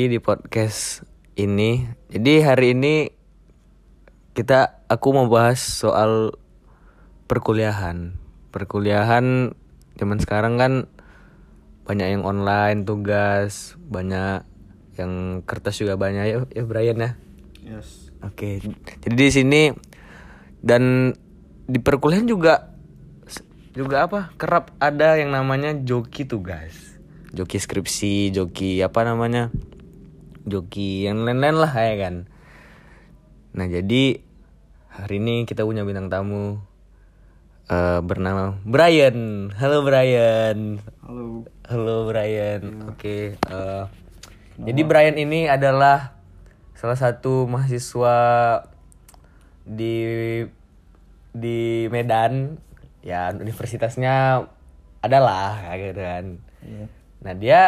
lagi 0.00 0.16
di 0.16 0.24
podcast 0.24 1.04
ini. 1.36 1.84
Jadi 2.08 2.40
hari 2.40 2.72
ini 2.72 3.12
kita 4.32 4.80
aku 4.88 5.12
mau 5.12 5.28
bahas 5.28 5.60
soal 5.60 6.40
perkuliahan. 7.28 8.16
Perkuliahan 8.48 9.52
zaman 10.00 10.18
sekarang 10.24 10.56
kan 10.56 10.88
banyak 11.84 12.16
yang 12.16 12.24
online 12.24 12.88
tugas, 12.88 13.76
banyak 13.76 14.40
yang 14.96 15.44
kertas 15.44 15.76
juga 15.76 16.00
banyak 16.00 16.24
ya, 16.32 16.36
ya 16.48 16.64
Brian 16.64 16.96
ya. 16.96 17.20
Yes. 17.60 18.08
Oke. 18.24 18.64
Jadi 19.04 19.14
di 19.20 19.28
sini 19.28 19.62
dan 20.64 21.12
di 21.68 21.76
perkuliahan 21.76 22.24
juga 22.24 22.72
juga 23.76 24.08
apa? 24.08 24.32
Kerap 24.40 24.72
ada 24.80 25.20
yang 25.20 25.28
namanya 25.28 25.76
joki 25.76 26.24
tugas. 26.24 26.96
Joki 27.36 27.60
skripsi, 27.60 28.32
joki 28.32 28.80
apa 28.80 29.04
namanya? 29.04 29.52
Joki 30.48 31.04
yang 31.04 31.24
lain-lain 31.24 31.56
lah 31.60 31.72
ya 31.72 31.94
kan. 32.00 32.14
Nah, 33.50 33.66
jadi 33.66 34.22
hari 34.90 35.16
ini 35.20 35.44
kita 35.44 35.66
punya 35.66 35.84
bintang 35.84 36.08
tamu 36.08 36.62
eh, 37.68 38.00
bernama 38.00 38.56
Brian. 38.64 39.50
Halo 39.56 39.84
Brian. 39.84 40.80
Halo. 41.04 41.44
Halo 41.68 41.96
Brian. 42.08 42.62
Oke. 42.88 43.36
eh, 43.36 43.84
jadi 44.60 44.80
Brian 44.84 45.16
ini 45.16 45.48
adalah 45.48 46.20
salah 46.76 46.96
satu 46.96 47.48
mahasiswa 47.48 48.16
di 49.64 49.94
di 51.32 51.88
Medan. 51.88 52.60
Ya 53.00 53.32
universitasnya 53.32 54.44
adalah 55.00 55.64
kayak 55.64 55.78
gitu 55.80 56.02
kan. 56.04 56.24
Iya. 56.60 56.84
Nah 57.24 57.32
dia 57.36 57.60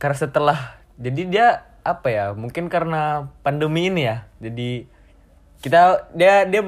karena 0.00 0.16
setelah 0.16 0.58
jadi 0.96 1.22
dia 1.28 1.48
apa 1.84 2.08
ya 2.08 2.24
mungkin 2.32 2.72
karena 2.72 3.28
pandemi 3.44 3.92
ini 3.92 4.08
ya 4.08 4.24
jadi 4.40 4.88
kita 5.64 6.12
dia 6.12 6.44
dia 6.44 6.60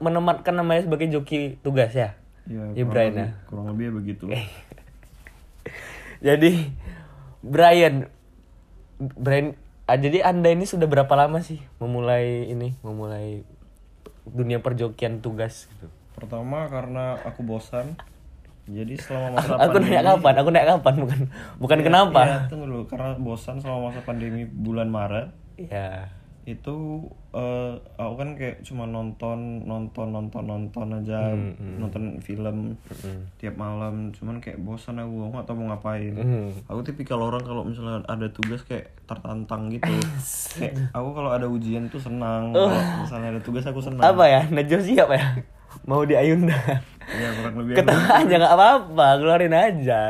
menematkan 0.00 0.56
namanya 0.56 0.88
sebagai 0.88 1.12
joki 1.12 1.60
tugas 1.60 1.92
ya. 1.92 2.16
Ya, 2.48 2.72
kurang 2.72 2.88
Brian 2.88 3.12
lebih- 3.12 3.20
ya. 3.20 3.28
Kurang 3.44 3.66
lebih 3.68 3.84
ya 3.84 3.92
begitu. 3.92 4.24
Jadi 6.26 6.52
Brian 7.44 8.08
Brian 8.96 9.56
ah, 9.88 9.96
jadi 9.96 10.20
Anda 10.24 10.52
ini 10.52 10.68
sudah 10.68 10.84
berapa 10.88 11.12
lama 11.16 11.40
sih 11.40 11.60
memulai 11.80 12.48
ini 12.48 12.76
memulai 12.84 13.44
dunia 14.28 14.60
perjokian 14.60 15.24
tugas 15.24 15.68
gitu. 15.76 15.88
Pertama 16.16 16.68
karena 16.68 17.16
aku 17.24 17.40
bosan. 17.44 17.96
Jadi 18.72 18.94
selama 18.94 19.34
masa 19.34 19.58
Aku 19.64 19.76
nanya 19.76 20.02
kapan? 20.06 20.34
Aku 20.36 20.48
nanya 20.48 20.66
kapan 20.72 20.94
bukan 20.98 21.20
bukan 21.58 21.78
kenapa. 21.80 22.20
Iya, 22.22 22.38
tunggu 22.46 22.66
dulu. 22.66 22.82
Karena 22.86 23.12
bosan 23.16 23.56
selama 23.56 23.88
masa 23.88 24.00
pandemi 24.00 24.42
bulan 24.44 24.86
Maret 24.86 25.28
Iya. 25.56 26.08
itu 26.40 27.04
eh, 27.30 27.72
aku 27.94 28.14
kan 28.16 28.32
kayak 28.32 28.64
cuma 28.64 28.82
nonton 28.82 29.38
nonton 29.62 30.08
nonton 30.08 30.42
nonton 30.42 30.88
aja 30.90 31.30
Hmm, 31.30 31.78
nonton 31.78 32.16
film 32.18 32.74
tiap 33.36 33.54
malam 33.54 34.08
cuman 34.10 34.40
kayak 34.40 34.58
bosan 34.58 34.98
aku 34.98 35.20
aku 35.20 35.32
nggak 35.32 35.46
tahu 35.46 35.56
mau 35.58 35.66
ngapain 35.70 36.10
Hmm. 36.10 36.48
aku 36.64 36.80
tipikal 36.82 37.20
orang 37.20 37.38
kalau 37.40 37.62
misalnya 37.62 38.02
ada 38.04 38.26
tugas 38.26 38.64
kayak 38.64 38.88
tertantang 39.04 39.68
gitu 39.68 39.84
kayak 40.56 40.90
aku 40.90 41.08
kalau 41.12 41.30
ada 41.30 41.44
ujian 41.44 41.86
tuh 41.86 42.00
senang 42.00 42.50
kalau 42.50 42.72
misalnya 42.98 43.28
ada 43.30 43.40
tugas 43.40 43.62
aku 43.62 43.78
senang 43.78 44.02
Apa 44.02 44.24
ya? 44.26 44.40
Najwa 44.48 44.80
siapa 44.80 45.14
ya? 45.14 45.26
Mau 45.82 46.02
di 46.02 46.14
Ayunda. 46.14 46.56
ya 47.10 47.28
kurang 47.34 47.54
lebih 47.58 47.74
Ketawa 47.74 48.06
aja 48.16 48.34
nggak 48.36 48.54
apa-apa, 48.54 49.06
keluarin 49.16 49.50
aja. 49.52 50.02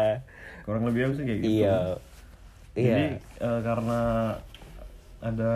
kurang 0.60 0.84
lebih 0.84 1.00
aku 1.02 1.14
sih 1.14 1.24
kayak 1.24 1.38
gitu 1.38 1.50
Iya. 1.58 1.76
jadi 2.70 3.04
Iya. 3.08 3.18
eh, 3.40 3.60
karena 3.60 4.00
ada 5.18 5.52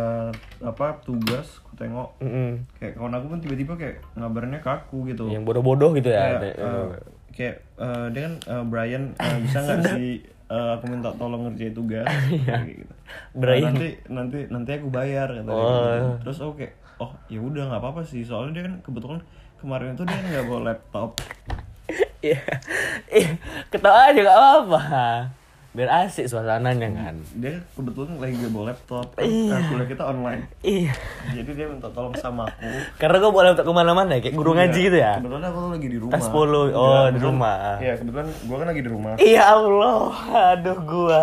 apa 0.60 0.86
tugas 1.00 1.46
aku 1.58 1.72
tengok 1.74 2.08
Mm-mm. 2.18 2.50
kayak 2.74 2.92
kawan 2.94 3.14
aku 3.14 3.26
pun 3.26 3.38
tiba-tiba 3.40 3.72
kayak 3.74 3.96
ngabarnya 4.14 4.58
ke 4.58 4.70
aku 4.70 4.96
gitu 5.06 5.24
Yang 5.26 5.44
bodoh-bodoh 5.46 5.90
gitu 5.94 6.10
ya. 6.10 6.36
kayak, 6.36 6.54
eh, 6.54 6.86
kayak 7.30 7.56
eh, 7.74 8.06
dia 8.10 8.22
kan 8.22 8.34
eh, 8.42 8.64
Brian 8.64 9.04
eh, 9.14 9.36
bisa 9.40 9.58
nggak 9.58 9.80
sih 9.90 10.10
eh, 10.46 10.70
aku 10.74 10.84
minta 10.86 11.10
tolong 11.12 11.40
ngerjain 11.46 11.72
tugas 11.72 12.04
kayak 12.44 12.64
gitu. 12.78 12.92
Nah, 12.92 13.38
Brian. 13.40 13.64
nanti 13.70 13.88
nanti 14.06 14.38
nanti 14.48 14.70
aku 14.74 14.88
bayar 14.88 15.28
kata 15.30 15.44
dia 15.44 15.54
Oh. 15.54 15.64
gitu. 15.64 16.08
terus 16.22 16.38
aku 16.40 16.52
kayak 16.58 16.72
oh 16.96 17.10
ya 17.26 17.38
udah 17.38 17.62
nggak 17.66 17.80
apa-apa 17.80 18.00
sih 18.02 18.20
soalnya 18.20 18.52
dia 18.54 18.64
kan 18.64 18.74
kebetulan 18.80 19.20
kemarin 19.64 19.96
itu 19.96 20.04
dia 20.04 20.20
nggak 20.20 20.44
bawa 20.44 20.60
laptop 20.66 21.10
Iya. 22.20 22.40
Iya, 23.06 23.36
ketawa 23.68 24.08
aja 24.08 24.16
nggak 24.18 24.32
apa-apa. 24.34 24.82
Biar 25.70 25.90
asik 26.00 26.24
suasananya 26.24 26.86
kan. 26.88 27.18
dia 27.34 27.58
kebetulan 27.74 28.16
lagi 28.16 28.38
gak 28.38 28.48
bawa 28.48 28.64
laptop 28.70 29.10
kan 29.12 29.26
Iya. 29.26 29.56
kuliah 29.66 29.88
kita 29.90 30.04
online 30.06 30.40
Iya. 30.62 30.94
jadi 31.34 31.50
dia 31.50 31.66
minta 31.66 31.90
tolong 31.90 32.14
sama 32.14 32.46
aku 32.46 32.64
Karena 32.96 33.16
gue 33.18 33.28
boleh 33.28 33.50
untuk 33.52 33.66
ke 33.66 33.72
mana-mana 33.74 34.10
ya, 34.14 34.20
kayak 34.22 34.34
guru 34.34 34.54
ngaji 34.54 34.80
gitu 34.80 34.96
ya. 34.96 35.18
kebetulan 35.18 35.44
aku 35.44 35.58
tuh 35.58 35.70
lagi 35.74 35.88
di 35.90 35.98
rumah 35.98 36.14
Tas 36.14 36.28
polo, 36.30 36.60
oh, 36.62 36.70
Iya, 36.70 37.00
di 37.10 37.18
rumah. 37.20 37.58
iya 37.76 37.92
kebetulan 37.98 38.28
gua 38.40 38.56
kan 38.56 38.66
lagi 38.70 38.80
di 38.80 38.90
rumah 38.90 39.12
Iya 39.18 39.42
Allah, 39.50 40.08
aduh 40.54 40.78
gua. 40.80 41.22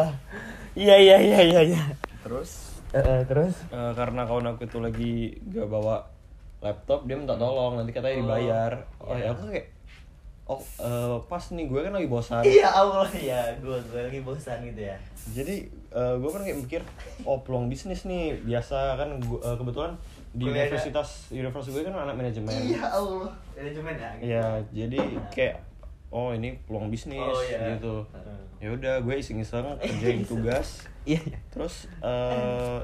Iya 0.73 0.95
iya 0.99 1.17
iya 1.17 1.39
iya. 1.41 1.61
iya. 1.65 1.83
terus 2.21 2.49
eh, 2.91 3.23
terus? 3.23 3.55
Eh, 3.71 3.91
karena 3.95 4.21
kawan 4.23 4.51
aku 4.51 4.67
itu 4.67 4.77
lagi 4.77 5.13
gak 5.47 5.65
bawa 5.65 6.05
laptop 6.61 7.03
dia 7.03 7.17
minta 7.17 7.33
tolong 7.33 7.75
nanti 7.75 7.91
katanya 7.91 8.21
dibayar 8.21 8.71
oh 9.01 9.13
ya 9.13 9.33
aku 9.33 9.49
kayak 9.49 9.67
oh 10.45 10.61
eh, 10.77 11.17
pas 11.25 11.43
nih 11.49 11.65
gue 11.65 11.79
kan 11.79 11.93
lagi 11.93 12.05
bosan 12.05 12.43
Iya 12.43 12.67
Allah 12.67 13.07
ya, 13.13 13.41
gua 13.59 13.77
gua 13.87 14.01
lagi 14.03 14.19
bosan 14.19 14.61
gitu 14.67 14.81
ya. 14.83 14.97
jadi 15.31 15.69
gue 15.91 16.29
kan 16.29 16.41
kayak 16.41 16.59
mikir 16.59 16.81
oh 17.23 17.39
peluang 17.41 17.65
bisnis 17.65 18.03
nih 18.03 18.35
biasa 18.41 18.95
kan 18.95 19.09
gua, 19.21 19.39
eh, 19.41 19.55
kebetulan 19.55 19.93
di 20.31 20.47
universitas 20.47 21.27
universitas 21.29 21.71
gue 21.71 21.83
kan 21.83 21.95
anak 21.97 22.15
manajemen 22.15 22.51
Iya 22.51 22.83
Allah, 22.83 23.31
manajemen 23.51 23.93
ya. 23.95 24.11
ya 24.21 24.45
jadi 24.71 24.97
kayak 25.29 25.55
oh 26.11 26.31
ini 26.31 26.59
peluang 26.63 26.91
bisnis 26.91 27.17
Oh, 27.17 27.39
iya. 27.41 27.75
gitu 27.75 28.03
ya 28.59 28.69
udah 28.69 29.01
gue 29.01 29.15
iseng-iseng 29.17 29.65
kerjain 29.81 30.21
tugas 30.23 30.85
Iya. 31.03 31.21
iya. 31.25 31.39
terus 31.49 31.87
eh, 32.03 32.79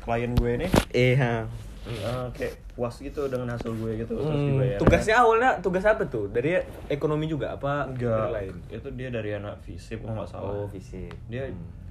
klien 0.00 0.32
gue 0.32 0.50
ini 0.56 0.68
Iya. 0.90 1.44
Eh, 1.90 2.26
kayak 2.32 2.54
puas 2.70 2.94
gitu 2.94 3.22
dengan 3.24 3.48
hasil 3.50 3.72
gue 3.72 3.92
gitu 3.98 4.12
terus 4.14 4.28
Hmm, 4.30 4.46
dibayar 4.46 4.78
tugasnya 4.78 5.16
awalnya 5.16 5.50
tugas 5.58 5.82
apa 5.82 6.04
tuh? 6.04 6.28
Dari 6.28 6.60
ekonomi 6.86 7.24
juga 7.24 7.52
apa 7.52 7.86
enggak 7.86 8.12
dari 8.28 8.32
lain? 8.34 8.54
itu 8.68 8.88
dia 8.92 9.08
dari 9.08 9.30
anak 9.32 9.56
fisip 9.58 9.98
kalau 10.00 10.14
nggak 10.16 10.28
salah 10.28 10.52
Oh, 10.54 10.66
fisik. 10.66 11.10
dia 11.26 11.48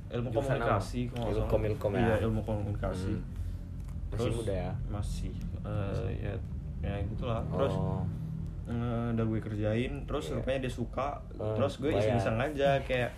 ilmu 0.08 0.30
Jurusan 0.30 0.56
komunikasi 0.56 1.00
kalau 1.08 1.20
nggak 1.20 1.28
Ilmu 1.28 1.42
salah. 1.42 1.52
komilkom 1.52 1.92
ya? 1.92 2.00
iya 2.00 2.16
ilmu 2.22 2.42
komunikasi 2.42 3.14
Hmm. 3.14 3.36
Masih 4.10 4.32
muda 4.32 4.54
ya? 4.56 4.72
masih 4.88 5.34
eh, 5.62 6.08
ya 6.22 6.34
ya 6.80 6.96
gitulah 7.04 7.42
terus 7.44 7.74
Oh. 7.74 8.02
eh, 8.66 9.06
udah 9.12 9.26
gue 9.26 9.40
kerjain 9.42 9.94
terus 10.04 10.26
rupanya 10.32 10.60
dia 10.62 10.72
suka 10.72 11.20
Oh, 11.36 11.52
terus 11.54 11.74
gue 11.78 11.92
iseng-iseng 11.92 12.38
aja 12.38 12.80
kayak 12.82 13.12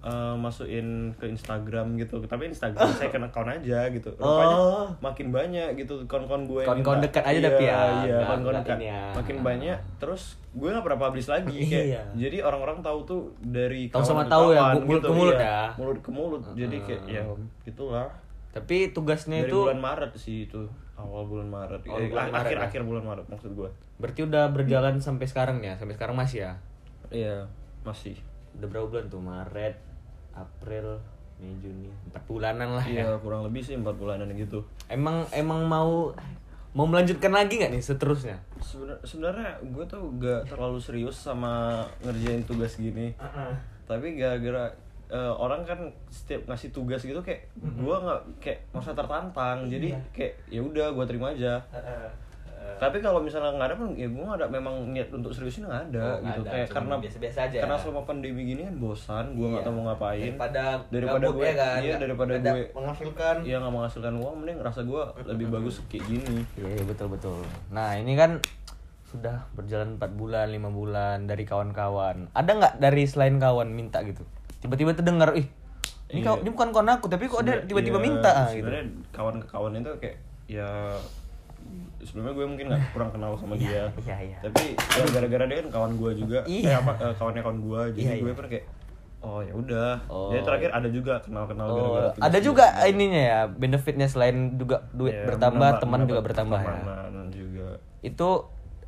eh, 0.00 0.34
masukin 0.34 0.86
ke 1.14 1.26
Instagram 1.26 1.96
gitu 1.96 2.22
tapi 2.22 2.46
Instagram 2.46 2.86
saya 2.92 3.08
kena 3.08 3.26
account 3.26 3.50
aja 3.52 3.86
gitu 3.88 4.08
rupanya 4.12 4.56
Oh. 4.56 4.86
makin 4.98 5.28
banyak 5.28 5.74
gitu 5.74 6.06
kawan-kawan 6.06 6.44
gue 6.44 6.62
Kawan-kawan 6.62 7.00
dekat 7.00 7.24
aja 7.24 7.34
Iya, 7.34 7.44
tapi 7.44 7.64
ya, 7.64 7.80
iya 8.04 8.18
kawan-kawan 8.22 8.56
dekat 8.62 8.78
ya. 8.80 9.02
makin 9.12 9.36
banyak 9.40 9.78
terus 9.96 10.22
gue 10.50 10.68
nggak 10.68 10.82
pernah 10.82 11.00
publish 11.00 11.26
lagi 11.26 11.58
kayak 11.64 11.86
Iya. 11.88 12.02
jadi 12.16 12.36
orang-orang 12.40 12.78
tahu 12.78 12.98
tuh 13.04 13.20
dari 13.40 13.86
Tahu 13.88 14.00
sama 14.00 14.22
ke 14.22 14.30
tahu 14.30 14.46
ya, 14.50 14.62
kawan 14.70 14.74
mulut 14.82 15.02
ke 15.02 15.12
mulut 15.12 15.34
iya. 15.34 15.42
ya. 15.42 15.62
mulut 15.74 15.98
ke 15.98 16.10
mulut 16.10 16.42
jadi 16.52 16.76
kayak 16.80 17.02
ya 17.04 17.22
gitulah 17.64 18.08
Tapi 18.48 18.90
tugasnya 18.90 19.42
dari 19.42 19.50
itu 19.50 19.58
bulan 19.60 19.78
Maret 19.78 20.12
sih 20.14 20.38
itu 20.44 20.62
awal 20.94 21.26
bulan 21.26 21.46
Maret 21.46 21.82
Awal 21.84 21.94
Eh, 21.96 22.08
bulan 22.08 22.26
Maret 22.28 22.38
akhir 22.40 22.56
ya? 22.56 22.64
akhir 22.64 22.80
bulan 22.82 23.04
Maret 23.04 23.26
maksud 23.28 23.50
gue 23.52 23.70
berarti 23.96 24.20
udah 24.24 24.44
berjalan 24.48 24.94
sampai 24.98 25.26
sekarang 25.26 25.58
ya? 25.58 25.74
Sampai 25.74 25.94
sekarang 25.94 26.14
masih 26.14 26.38
ya? 26.40 26.52
iya 27.08 27.36
masih 27.82 28.14
Udah 28.54 28.66
berapa 28.66 28.86
bulan 28.88 29.06
tuh? 29.06 29.20
Maret, 29.20 29.74
April, 30.32 31.00
Mei, 31.38 31.54
Juni, 31.58 31.88
empat 32.06 32.22
bulanan 32.24 32.74
lah 32.74 32.82
ya. 32.82 33.04
iya 33.04 33.16
kurang 33.16 33.44
lebih 33.44 33.60
sih 33.60 33.74
empat 33.74 33.94
bulanan 33.94 34.26
gitu. 34.32 34.62
Emang 34.86 35.22
emang 35.30 35.64
mau 35.64 36.10
mau 36.72 36.84
melanjutkan 36.84 37.30
lagi 37.30 37.58
nggak 37.58 37.70
nih 37.70 37.80
seterusnya? 37.80 38.36
Sebenar- 38.58 39.00
sebenarnya 39.02 39.56
gue 39.64 39.84
tuh 39.84 40.02
gak 40.16 40.46
terlalu 40.46 40.78
serius 40.78 41.16
sama 41.16 41.80
ngerjain 42.00 42.42
tugas 42.42 42.74
gini. 42.74 43.14
Tapi 43.84 44.14
gara-gara 44.14 44.68
eh, 45.08 45.32
orang 45.32 45.64
kan 45.64 45.80
setiap 46.06 46.44
ngasih 46.44 46.68
tugas 46.68 47.00
gitu 47.00 47.18
kayak 47.18 47.48
gue 47.56 47.96
nggak 47.96 48.20
kayak 48.38 48.60
masa 48.70 48.92
tertantang. 48.92 49.64
Jadi 49.66 49.88
kayak 50.12 50.34
ya 50.46 50.60
udah 50.60 50.92
gue 50.92 51.04
terima 51.06 51.32
aja 51.32 51.64
tapi 52.76 52.98
kalau 52.98 53.18
misalnya 53.18 53.50
nggak 53.50 53.64
ada 53.64 53.76
pun 53.76 53.88
ya 53.92 54.04
gue 54.04 54.20
nggak 54.20 54.36
ada 54.36 54.46
memang 54.46 54.74
niat 54.88 55.08
untuk 55.08 55.30
seriusin 55.30 55.64
nggak 55.64 55.82
ada 55.88 56.04
Oh, 56.10 56.20
gitu 56.22 56.40
ada, 56.42 56.50
kayak 56.50 56.66
cuma 56.66 56.76
karena 56.76 56.94
biasa-biasa 57.00 57.38
aja. 57.44 57.58
karena 57.60 57.76
selama 57.76 58.02
pandemi 58.04 58.42
gini 58.44 58.62
kan 58.62 58.74
bosan 58.76 59.24
gue 59.32 59.46
nggak 59.46 59.56
Iya. 59.56 59.66
tahu 59.66 59.74
mau 59.74 59.84
ngapain 59.86 60.22
Daripada 60.28 60.64
daripada 60.88 61.26
gue 61.28 61.42
ya 61.42 61.54
kan? 61.54 61.78
iya 61.80 61.94
daripada 61.96 62.32
ada 62.34 62.50
gue 62.50 62.62
menghasilkan. 62.70 63.34
iya 63.42 63.56
nggak 63.56 63.72
menghasilkan 63.72 64.14
uang 64.14 64.34
mending 64.36 64.58
rasa 64.58 64.80
gue 64.82 65.02
lebih 65.24 65.46
bagus 65.48 65.74
kayak 65.86 66.04
gini 66.06 66.36
Iya 66.54 66.68
iya, 66.70 66.82
betul 66.84 67.06
betul. 67.08 67.40
Nah 67.68 67.94
ini 67.94 68.12
kan 68.12 68.42
sudah 69.04 69.48
berjalan 69.52 69.96
4 69.96 70.04
bulan, 70.12 70.46
lima 70.46 70.68
bulan 70.68 71.24
dari 71.24 71.42
kawan-kawan. 71.42 72.28
Ada 72.30 72.50
nggak 72.50 72.74
dari 72.76 73.04
selain 73.04 73.36
kawan 73.36 73.66
minta 73.66 74.04
gitu? 74.04 74.20
Tiba-tiba 74.58 74.92
terdengar, 74.92 75.32
ih 75.32 75.48
ini, 76.08 76.20
Iya. 76.20 76.24
kau, 76.26 76.36
ini 76.38 76.50
bukan 76.50 76.68
kawan 76.70 76.88
aku 76.90 77.06
tapi 77.06 77.24
kok 77.24 77.40
dia 77.40 77.52
Sebenernya- 77.54 77.68
tiba-tiba 77.68 77.98
iya, 77.98 78.04
minta 78.06 78.30
ah, 78.30 78.48
gitu 78.48 78.64
sebenarnya 78.64 78.84
kawan 79.10 79.36
ke 79.38 79.46
kawan 79.46 79.72
itu 79.74 79.90
kayak 79.98 80.16
ya 80.46 80.68
sebelumnya 81.98 82.32
gue 82.34 82.46
mungkin 82.46 82.66
nggak 82.70 82.82
kurang 82.94 83.10
kenal 83.10 83.34
sama 83.36 83.54
dia 83.58 83.90
iya, 84.06 84.16
iya. 84.22 84.38
tapi 84.40 84.78
ya 84.78 85.02
gara-gara 85.10 85.44
dia 85.44 85.56
kan 85.60 85.68
kawan 85.68 85.92
gue 85.98 86.10
juga 86.14 86.38
Iya. 86.46 86.68
eh 86.70 86.74
apa 86.78 86.92
eh, 86.96 87.14
kawannya 87.18 87.42
kawan 87.42 87.58
gue 87.60 87.80
jadi 87.94 88.02
Iya, 88.02 88.14
gue 88.22 88.30
iya. 88.30 88.38
pun 88.38 88.44
kayak 88.46 88.64
oh 89.18 89.40
ya 89.42 89.52
udah 89.52 89.90
Oh. 90.06 90.30
jadi 90.30 90.42
terakhir 90.46 90.70
ada 90.72 90.88
juga 90.88 91.14
kenal-kenal 91.20 91.66
Oh, 91.66 91.74
gara-gara 91.74 92.10
ada 92.22 92.38
juga 92.38 92.64
ininya 92.86 93.22
ya 93.22 93.40
benefitnya 93.50 94.06
selain 94.06 94.56
juga 94.56 94.86
duit 94.94 95.12
Iya, 95.12 95.26
bertambah 95.26 95.70
teman 95.82 96.00
juga 96.06 96.20
bertambah 96.22 96.60
ya 96.62 96.74
juga 97.34 97.68
itu 98.00 98.28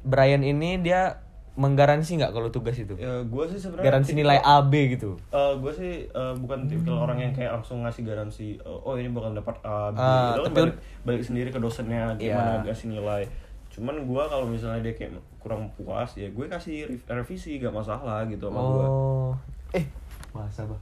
Brian 0.00 0.40
ini 0.46 0.80
dia 0.80 1.20
menggaransi 1.60 2.16
nggak 2.16 2.32
kalau 2.32 2.48
tugas 2.48 2.72
itu? 2.74 2.96
Ya 2.96 3.20
gue 3.20 3.44
sih 3.46 3.60
sebenarnya 3.60 3.84
garansi 3.86 4.10
nilai 4.14 4.40
A 4.40 4.62
B 4.62 4.72
gitu. 4.90 5.20
Eh, 5.28 5.52
gue 5.54 5.72
sih 5.72 5.92
eh, 6.06 6.34
bukan 6.34 6.64
tipikal 6.64 7.04
orang 7.04 7.20
yang 7.20 7.32
kayak 7.32 7.52
langsung 7.52 7.84
ngasih 7.84 8.02
garansi 8.02 8.56
eh, 8.56 8.78
oh 8.80 8.96
ini 8.96 9.08
bakal 9.08 9.30
dapat 9.32 9.60
A 9.60 9.92
B 9.92 9.96
Ah, 9.96 10.32
itu 10.32 10.40
kan 10.40 10.44
tapi- 10.46 10.56
balik, 10.56 10.76
balik 11.02 11.22
sendiri 11.22 11.48
ke 11.48 11.58
dosennya 11.58 12.16
gimana 12.16 12.58
Iya. 12.58 12.66
kasih 12.66 12.88
nilai. 12.90 13.28
Cuman 13.70 14.02
gue 14.02 14.22
kalau 14.24 14.46
misalnya 14.46 14.80
dia 14.80 14.94
kayak 14.94 15.12
kurang 15.38 15.68
puas 15.70 16.10
ya 16.14 16.26
gue 16.26 16.46
kasih 16.46 16.84
rev- 16.86 17.06
revisi 17.14 17.56
gak 17.56 17.70
masalah 17.70 18.24
gitu 18.26 18.44
sama 18.46 18.60
gue 18.60 18.86
oh. 18.86 19.32
Eh 19.72 19.84
masa 20.30 20.64
bah 20.64 20.76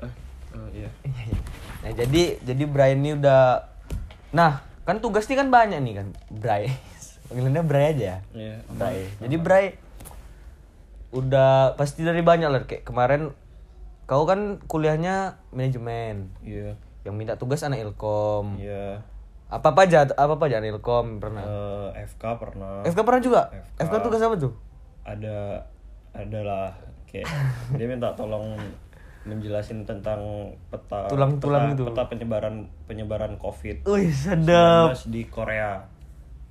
eh, 0.00 0.12
eh, 0.52 0.68
iya. 0.78 0.90
Nah 1.80 1.92
jadi 1.92 2.22
jadi 2.38 2.62
Brian 2.64 2.98
ini 2.98 3.14
udah 3.14 3.62
nah 4.30 4.58
kan 4.82 4.98
tugas 4.98 5.24
ini 5.24 5.36
kan 5.36 5.48
banyak 5.48 5.78
nih 5.78 5.94
kan. 5.94 6.08
Bray 6.28 6.66
panggilannya 7.26 7.62
Bray 7.62 7.84
aja 7.90 8.04
ya? 8.04 8.18
Iya, 8.34 8.56
Bray. 8.70 8.98
jadi 9.18 9.36
Bray 9.38 9.64
udah 11.12 11.76
pasti 11.76 12.02
dari 12.02 12.24
banyak 12.24 12.48
lah 12.48 12.64
kayak 12.64 12.88
kemarin 12.88 13.36
kau 14.08 14.24
kan 14.24 14.58
kuliahnya 14.64 15.40
manajemen. 15.52 16.32
Iya. 16.40 16.74
Yang 17.04 17.14
minta 17.14 17.34
tugas 17.36 17.62
anak 17.62 17.84
ilkom. 17.84 18.56
Iya. 18.58 19.04
Apa 19.52 19.76
apa 19.76 19.84
aja 19.84 20.08
apa 20.08 20.32
apa 20.36 20.44
aja 20.48 20.64
anak 20.64 20.80
ilkom 20.80 21.20
pernah? 21.20 21.44
Eh, 21.44 22.08
FK 22.08 22.24
pernah. 22.40 22.80
FK 22.88 23.00
pernah 23.04 23.20
juga? 23.20 23.40
FK. 23.52 23.78
FK 23.88 23.94
tugas 24.00 24.20
apa 24.24 24.34
tuh? 24.40 24.52
Ada 25.04 25.60
adalah 26.16 26.72
kayak 27.08 27.28
dia 27.76 27.86
minta 27.88 28.12
tolong 28.16 28.56
menjelasin 29.22 29.86
tentang 29.86 30.50
peta 30.66 31.06
Tulang-tulang 31.06 31.72
peta, 31.72 31.74
itu. 31.78 31.84
peta 31.86 32.02
penyebaran 32.10 32.54
penyebaran 32.90 33.32
covid 33.38 33.86
Wih 33.86 34.10
sedap. 34.10 34.98
19 34.98 35.14
di 35.14 35.22
Korea. 35.30 35.78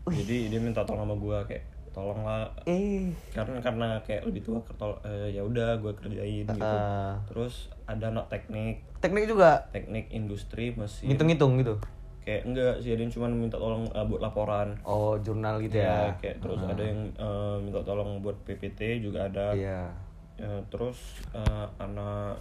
Jadi 0.07 0.47
dia 0.49 0.59
minta 0.61 0.85
tolong 0.87 1.03
sama 1.05 1.15
gua 1.19 1.43
kayak 1.45 1.67
tolonglah. 1.91 2.47
Eh 2.63 3.11
karena 3.35 3.59
karena 3.59 3.87
kayak 4.03 4.27
lebih 4.27 4.41
tua 4.43 4.59
ketol 4.63 4.95
eh, 5.03 5.35
ya 5.35 5.43
udah 5.43 5.79
gue 5.79 5.93
kerjain 5.95 6.47
gitu. 6.47 6.59
Ah. 6.59 7.19
terus 7.27 7.71
ada 7.87 8.11
anak 8.11 8.31
teknik. 8.31 8.83
Teknik 9.03 9.27
juga? 9.27 9.67
Teknik 9.75 10.07
industri 10.11 10.71
mesin. 10.75 11.11
Ngitung-ngitung 11.11 11.59
gitu? 11.59 11.75
Kayak 12.21 12.41
enggak 12.47 12.75
sih 12.85 12.93
dia 12.93 13.07
cuma 13.11 13.27
minta 13.27 13.59
tolong 13.59 13.85
eh, 13.91 14.05
buat 14.07 14.21
laporan. 14.23 14.79
Oh 14.87 15.19
jurnal 15.19 15.59
gitu 15.59 15.83
ya 15.83 16.11
ya? 16.11 16.13
kayak 16.19 16.37
terus 16.39 16.59
ada 16.63 16.83
yang 16.83 17.01
eh, 17.15 17.55
minta 17.59 17.83
tolong 17.83 18.23
buat 18.23 18.37
PPT 18.47 19.03
juga 19.03 19.27
ada. 19.27 19.51
Iya. 19.51 19.91
Ya, 20.39 20.53
terus 20.71 20.97
eh, 21.35 21.67
anak 21.77 22.39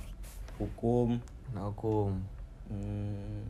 hukum. 0.61 1.19
Nah 1.50 1.67
hukum. 1.75 2.23
Hmm, 2.70 3.43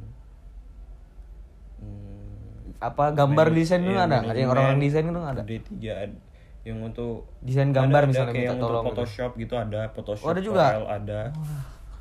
hmm, 1.85 2.50
apa 2.79 3.11
gambar 3.11 3.47
desain 3.51 3.81
itu 3.81 3.91
iya, 3.91 4.05
ada 4.05 4.17
ada 4.23 4.33
yang 4.33 4.49
orang-orang 4.49 4.79
desain 4.79 5.05
itu 5.05 5.19
ada 5.19 5.43
D3 5.43 5.73
ad- 5.89 6.21
yang 6.61 6.79
untuk 6.79 7.25
Desain 7.41 7.71
gambar 7.71 7.89
ada- 7.97 8.05
ada 8.05 8.11
misalnya 8.11 8.33
kayak 8.33 8.47
minta 8.47 8.61
tolong 8.61 8.85
gitu. 8.85 8.91
Photoshop 8.93 9.31
gitu 9.35 9.55
ada 9.57 9.81
Photoshop 9.91 10.23
Oh, 10.23 10.31
ada 10.31 10.41
juga? 10.41 10.65
Corel 10.69 10.87
ada 10.89 11.21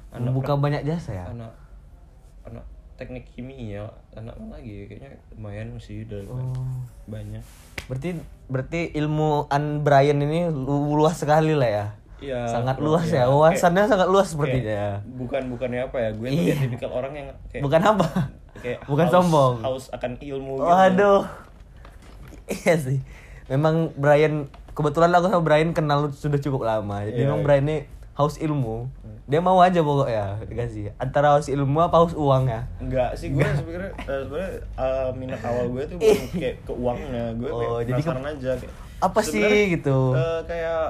anak 0.09 0.25
membuka 0.25 0.51
banyak 0.53 0.81
jasa 0.83 1.11
ya 1.13 1.25
anak 1.27 1.51
anak 2.43 2.65
teknik 2.95 3.23
kimia 3.25 3.87
anak 4.11 4.35
mana 4.35 4.57
lagi 4.57 4.73
ya? 4.73 4.83
kayaknya 4.85 5.09
lumayan 5.31 5.67
sih 5.77 6.03
udah 6.03 6.19
Oh. 6.27 6.51
banyak 7.05 7.39
berarti 7.85 8.09
berarti 8.45 8.81
ilmu 8.93 9.47
An 9.47 9.79
Brian 9.79 10.19
ini 10.19 10.45
lu- 10.45 10.93
luas 10.93 11.15
sekali 11.15 11.53
lah 11.53 11.71
ya 11.71 11.87
Iya, 12.19 12.43
sangat 12.43 12.75
bro, 12.75 12.91
luas 12.91 13.07
iya. 13.07 13.23
ya 13.23 13.31
wawasannya 13.31 13.87
sangat 13.87 14.07
luas 14.07 14.27
sepertinya 14.27 14.75
ya 14.75 14.91
bukan 15.07 15.47
bukannya 15.47 15.81
apa 15.81 15.97
ya 15.97 16.09
gue 16.11 16.27
Iya. 16.27 16.55
tipikal 16.59 16.91
orang 16.91 17.13
yang 17.15 17.27
kayak 17.47 17.63
bukan 17.63 17.79
apa 17.81 18.07
kayak 18.59 18.79
bukan 18.83 19.05
haus- 19.05 19.15
sombong. 19.15 19.53
haus 19.61 19.85
akan 19.89 20.11
ilmu 20.17 20.53
gitu. 20.55 20.65
waduh. 20.65 21.21
Iya 22.45 22.75
sih. 22.75 22.99
Memang 23.47 23.93
Brian 23.93 24.45
kebetulan 24.71 25.09
aku 25.11 25.27
sama 25.27 25.41
Brian 25.41 25.69
kenal 25.69 26.09
sudah 26.09 26.37
cukup 26.37 26.63
lama. 26.63 27.01
Jadi 27.03 27.13
Iya, 27.15 27.25
memang 27.25 27.39
iya. 27.39 27.45
Brian 27.45 27.63
ini 27.63 27.77
haus 28.13 28.35
ilmu. 28.37 28.89
Dia 29.25 29.37
mau 29.39 29.57
aja 29.59 29.79
pokoknya 29.79 30.41
dikasih. 30.43 30.89
Antara 30.97 31.31
haus 31.31 31.45
ilmu 31.47 31.77
apa 31.79 31.95
haus 31.95 32.13
uang 32.13 32.45
ya 32.45 32.65
Enggak 32.79 33.13
sih 33.13 33.29
gue 33.29 33.45
sebenarnya 33.45 33.93
eh, 33.99 34.21
sebenarnya 34.23 34.51
eh, 34.75 35.09
minat 35.13 35.41
awal 35.43 35.69
gue 35.69 35.83
tuh 35.85 35.97
bukan 35.97 36.27
kayak 36.33 36.55
ke 36.59 36.73
uangnya. 36.73 37.25
Gue 37.35 37.47
Oh, 37.47 37.59
kayak 37.77 37.85
jadi 37.85 38.01
penasaran 38.01 38.25
aja 38.27 38.51
kayak, 38.55 38.73
Apa 38.99 39.19
sih 39.21 39.45
gitu? 39.71 39.97
eh, 40.11 40.39
kayak 40.43 40.83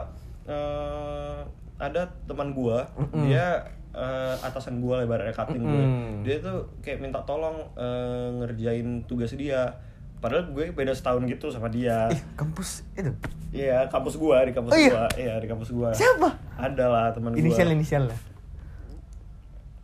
eh, 0.48 1.38
ada 1.77 2.01
teman 2.24 2.51
gue 2.51 2.77
dia 3.21 3.68
eh, 3.91 4.36
atasan 4.39 4.77
gue 4.77 4.95
lebarannya 4.97 5.31
cutting 5.31 5.62
gue 5.62 5.81
Mm-mm. 5.81 6.13
dia 6.21 6.38
tuh 6.38 6.63
kayak 6.80 7.00
minta 7.00 7.19
tolong 7.24 7.57
eh, 7.74 8.27
ngerjain 8.38 9.03
tugas 9.03 9.33
dia 9.33 9.74
padahal 10.18 10.45
gue 10.47 10.69
beda 10.69 10.91
setahun 10.91 11.24
gitu 11.25 11.47
sama 11.47 11.68
dia 11.68 12.06
ih 12.07 12.21
kampus 12.33 12.83
itu 12.94 13.09
Iya, 13.50 13.89
kampus 13.89 14.13
gua 14.15 14.45
di 14.45 14.53
kampus 14.53 14.69
Oh, 14.69 14.77
iya? 14.77 14.91
gua. 14.94 15.06
Iya, 15.18 15.33
di 15.41 15.47
kampus 15.50 15.74
gua. 15.74 15.89
Siapa? 15.89 16.30
Ada 16.53 16.86
lah 16.86 17.06
teman 17.09 17.33
gua. 17.33 17.41
inisial 17.41 17.74
inisial 17.74 18.06
lah 18.06 18.19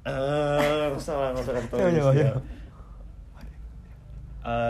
Eh, 0.06 0.86
usah 0.94 1.18
lah, 1.18 1.28
nggak 1.34 1.42
usah 1.42 1.54
coba, 1.66 1.90
inisial. 1.90 2.38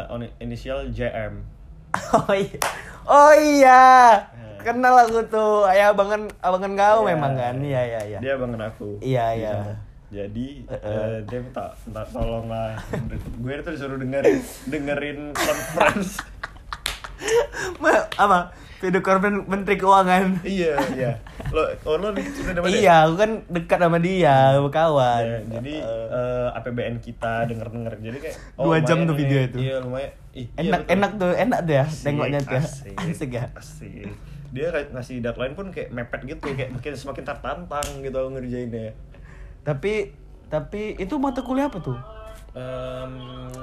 on- 0.08 0.36
inisial 0.40 0.80
JM. 0.88 1.44
oh 2.16 2.32
iya 2.32 2.60
oh 3.06 3.32
iya. 3.36 3.84
Kenal 4.66 4.96
aku 4.98 5.22
tuh 5.26 5.70
ayah 5.70 5.94
abangan 5.94 6.26
abangan 6.40 6.74
kau 6.74 7.00
Iya. 7.00 7.08
memang 7.08 7.34
kan 7.34 7.56
iya 7.62 7.82
iya 7.86 8.02
iya 8.08 8.20
Dia 8.20 8.34
bangen 8.36 8.58
aku. 8.60 8.98
Iya, 9.00 9.26
iya. 9.32 9.52
sana. 9.54 9.76
Jadi 10.08 10.48
Eh, 10.66 10.74
eh. 10.76 10.82
eh, 10.82 11.18
dia 11.24 11.40
minta 11.40 11.66
minta 11.80 12.02
tolong 12.08 12.48
lah. 12.48 12.74
gue 13.36 13.54
tuh 13.62 13.72
disuruh 13.72 13.96
dengerin 13.96 14.38
dengerin 14.66 15.20
conference. 15.32 16.18
Ma- 17.78 18.10
apa 18.14 18.40
video 18.78 19.00
korban 19.00 19.42
menteri 19.42 19.76
keuangan 19.76 20.44
iya, 20.44 20.76
iya. 20.94 21.12
Lo 21.50 21.64
oh, 21.86 21.96
lo 21.96 22.12
sudah 22.12 22.54
dapat 22.54 22.68
ya? 22.70 22.76
iya 22.76 22.96
aku 23.02 23.16
kan 23.18 23.32
dekat 23.48 23.80
sama 23.80 23.98
dia 23.98 24.36
kawan 24.68 25.24
Ya, 25.24 25.40
jadi 25.50 25.74
eh, 25.82 26.48
APBN 26.54 26.96
kita 27.00 27.48
denger-denger 27.48 27.94
jadi 28.04 28.18
kayak 28.20 28.38
oh, 28.60 28.68
Dua 28.68 28.78
jam 28.80 29.08
tuh 29.08 29.16
nih. 29.16 29.18
video 29.18 29.40
itu. 29.42 29.58
Iya, 29.58 29.76
lumayan. 29.80 30.12
Ih, 30.34 30.46
iya, 30.52 30.62
enak 30.62 30.80
betul. 30.82 30.94
enak 30.94 31.12
tuh 31.16 31.32
enak 31.34 31.60
tuh 31.62 31.74
ya 31.74 31.86
Asik, 31.88 32.04
tengoknya 32.04 32.40
tuh 32.42 32.52
ya. 32.52 32.62
asik, 32.62 32.96
asik 33.00 33.30
ya 33.32 33.44
asik. 33.56 34.08
Dia 34.56 34.72
kayak 34.72 34.88
ngasih 34.90 35.20
deadline 35.20 35.52
pun 35.52 35.68
kayak 35.68 35.92
mepet 35.92 36.22
gitu 36.26 36.48
kayak 36.50 36.72
makin 36.72 36.96
semakin 36.96 37.24
tertantang 37.28 37.88
gitu 38.00 38.16
ngerjainnya. 38.32 38.96
Tapi 39.62 40.16
tapi 40.48 40.96
itu 40.96 41.20
mata 41.20 41.44
kuliah 41.44 41.68
apa 41.68 41.78
tuh? 41.78 42.00
Em, 42.56 43.12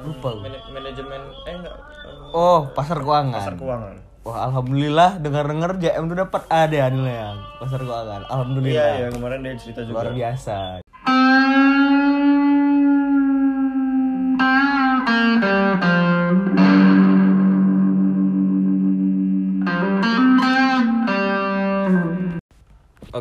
Lupa 0.05 0.37
mana- 0.37 0.69
manajemen 0.69 1.23
eh 1.43 1.55
enggak 1.57 1.73
em, 1.73 2.37
oh 2.37 2.69
pasar 2.71 3.01
keuangan. 3.01 3.33
pasar 3.33 3.57
keuangan. 3.57 3.97
Wah 4.23 4.39
alhamdulillah 4.45 5.19
dengar 5.19 5.49
dengar 5.49 5.81
JM 5.81 6.07
tuh 6.07 6.19
dapat 6.21 6.43
A 6.47 6.69
deh 6.69 6.79
nilai 6.93 7.17
yang 7.17 7.41
pasar 7.57 7.81
keuangan. 7.81 8.21
Iya 8.21 8.29
alhamdulillah 8.29 8.91
iya 8.95 9.09
kemarin 9.09 9.39
dia 9.41 9.55
cerita 9.57 9.81
juga. 9.81 9.97
Luar 9.97 10.13
biasa 10.13 10.82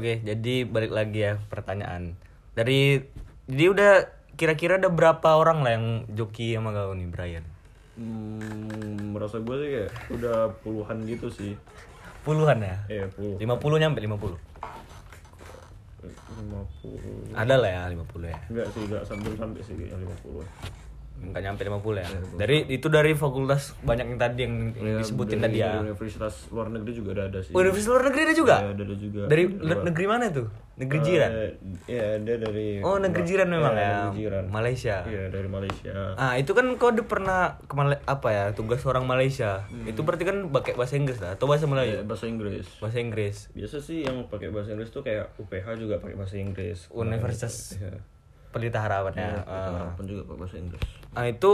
Oke, 0.01 0.17
jadi 0.17 0.65
balik 0.65 0.89
lagi 0.89 1.22
ya 1.22 1.38
pertanyaan. 1.46 2.17
Dari 2.58 3.05
jadi 3.46 3.65
udah 3.70 3.91
kira-kira 4.34 4.81
ada 4.81 4.89
berapa 4.89 5.38
orang 5.38 5.62
lah 5.62 5.72
yang 5.77 5.86
joki 6.10 6.58
sama 6.58 6.74
kau 6.74 6.98
nih 6.98 7.05
Brian? 7.05 7.46
hmm, 8.01 9.13
merasa 9.13 9.38
gue 9.38 9.55
sih 9.62 9.70
kayak 9.70 9.91
udah 10.10 10.38
puluhan 10.65 11.05
gitu 11.05 11.29
sih 11.29 11.53
Puluhan 12.25 12.65
ya? 12.65 12.81
iya 12.89 13.05
puluh 13.13 13.38
50 13.38 13.84
nyampe 13.84 14.00
50. 14.01 14.01
lima 14.01 14.17
puluh 14.17 14.39
Ada 17.38 17.55
lah 17.62 17.70
ya 17.70 17.81
50 17.93 18.01
ya. 18.25 18.39
enggak 18.50 18.67
sih 18.74 18.81
enggak 18.89 19.03
sampai 19.05 19.29
sampai 19.38 19.62
sih 19.62 19.75
lima 19.77 20.15
puluh 20.25 20.41
Enggak 21.21 21.41
nyampe 21.43 21.61
50 21.63 21.95
ya. 21.95 22.07
Dari 22.35 22.57
itu 22.67 22.87
dari 22.87 23.13
fakultas 23.13 23.77
banyak 23.79 24.05
yang 24.07 24.19
tadi 24.19 24.39
yang, 24.41 24.55
yang 24.73 24.97
disebutin 24.97 25.37
tadi 25.37 25.57
ya. 25.57 25.77
universitas 25.79 26.49
luar 26.49 26.67
negeri 26.67 26.91
juga 26.91 27.09
ada 27.13 27.23
ada 27.27 27.39
sih 27.39 27.53
Universitas 27.53 27.87
luar 27.87 28.03
negeri 28.09 28.21
ada 28.23 28.33
juga? 28.33 28.55
Iya, 28.57 28.69
ada 28.69 28.83
ada 28.83 28.95
juga 28.95 29.21
Dari 29.25 29.43
luar. 29.47 29.81
negeri 29.83 30.05
mana 30.05 30.25
tuh? 30.27 30.47
Negeri 30.73 30.99
jiran? 30.99 31.29
Eh, 31.31 31.51
Iya, 31.85 32.07
dia 32.19 32.35
dari 32.35 32.67
Oh, 32.81 32.97
negeri 32.97 33.21
jiran 33.23 33.47
memang 33.47 33.71
Iya, 33.71 33.81
ya. 33.81 33.93
Negeri 34.01 34.17
jiran. 34.17 34.43
Malaysia. 34.49 34.95
Iya, 35.05 35.23
dari 35.29 35.47
Malaysia. 35.47 35.93
Ah, 36.15 36.33
itu 36.35 36.51
kan 36.51 36.65
udah 36.73 37.05
pernah 37.05 37.39
ke 37.61 37.73
Mala- 37.75 38.01
apa 38.03 38.27
ya? 38.27 38.45
Tugas 38.51 38.81
orang 38.83 39.05
Malaysia. 39.05 39.67
Hmm. 39.67 39.85
Itu 39.85 40.01
berarti 40.01 40.23
kan 40.23 40.49
pakai 40.49 40.73
bahasa 40.73 40.95
Inggris 40.95 41.19
lah 41.19 41.35
atau 41.35 41.45
bahasa 41.45 41.65
Melayu? 41.65 41.95
Iya, 41.95 42.03
bahasa 42.03 42.25
Inggris. 42.25 42.65
Bahasa 42.77 42.97
Inggris. 42.97 43.35
Biasa 43.51 43.77
sih 43.77 44.01
yang 44.01 44.25
pakai 44.25 44.49
bahasa 44.49 44.73
Inggris 44.73 44.89
tuh 44.89 45.01
kayak 45.01 45.37
UPH 45.37 45.77
juga 45.77 45.95
pakai 45.97 46.17
bahasa 46.17 46.35
Inggris. 46.35 46.89
Universitas. 46.89 47.77
Iya. 47.77 48.01
Pelita 48.51 48.79
Harapan 48.84 49.13
ya. 49.15 49.31
Ya, 49.39 49.72
harapan 49.72 50.03
juga 50.05 50.22
pak 50.27 50.36
bahasa 50.38 50.55
Inggris. 50.60 50.84
Nah 51.12 51.25
itu 51.25 51.51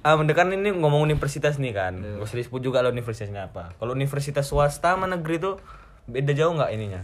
ah 0.00 0.16
mendekan 0.16 0.48
ini 0.50 0.72
ngomong 0.72 1.04
universitas 1.04 1.56
nih 1.56 1.72
kan. 1.76 1.94
Gak 2.00 2.24
usah 2.24 2.38
disebut 2.40 2.60
juga 2.60 2.82
lo 2.82 2.90
universitasnya 2.90 3.48
apa. 3.48 3.72
Kalau 3.76 3.92
universitas 3.94 4.48
swasta 4.48 4.96
sama 4.96 5.06
negeri 5.06 5.38
tuh 5.38 5.54
beda 6.08 6.32
jauh 6.32 6.52
nggak 6.56 6.72
ininya? 6.72 7.02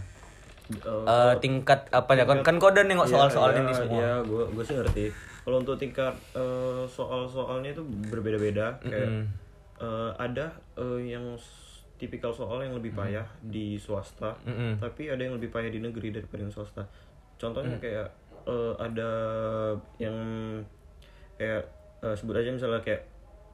Eh, 0.67 1.05
Eh, 1.07 1.33
tingkat 1.39 1.87
apa 1.95 2.11
ya 2.13 2.27
kan 2.27 2.43
kan 2.43 2.59
kau 2.59 2.67
udah 2.67 2.83
nengok 2.83 3.07
soal-soal 3.07 3.55
Iya, 3.55 3.59
ini 3.63 3.71
iya, 3.71 3.79
semua. 3.79 3.99
Iya, 4.01 4.13
gue 4.27 4.43
gue 4.51 4.63
sih 4.65 4.75
ngerti. 4.75 5.05
Kalau 5.47 5.57
untuk 5.63 5.79
tingkat 5.79 6.13
eh, 6.35 6.83
soal-soalnya 6.85 7.71
itu 7.71 7.83
berbeda-beda. 8.11 8.75
Kayak 8.83 9.31
eh, 9.79 10.11
ada 10.19 10.51
eh, 10.75 10.99
yang 11.15 11.23
tipikal 11.97 12.29
soal 12.29 12.61
yang 12.61 12.77
lebih 12.77 12.93
payah 12.93 13.25
di 13.41 13.73
swasta, 13.73 14.37
Mm-mm. 14.45 14.77
tapi 14.77 15.09
ada 15.09 15.17
yang 15.17 15.33
lebih 15.33 15.49
payah 15.49 15.73
di 15.73 15.81
negeri 15.81 16.13
daripada 16.13 16.45
yang 16.45 16.53
swasta. 16.53 16.85
Contohnya 17.41 17.73
kayak 17.81 18.05
eh, 18.47 18.73
ada 18.79 19.09
yang 19.97 20.15
kayak 21.35 21.63
eh, 21.99 22.15
sebut 22.15 22.35
aja 22.35 22.49
misalnya 22.49 22.79
kayak 22.79 23.03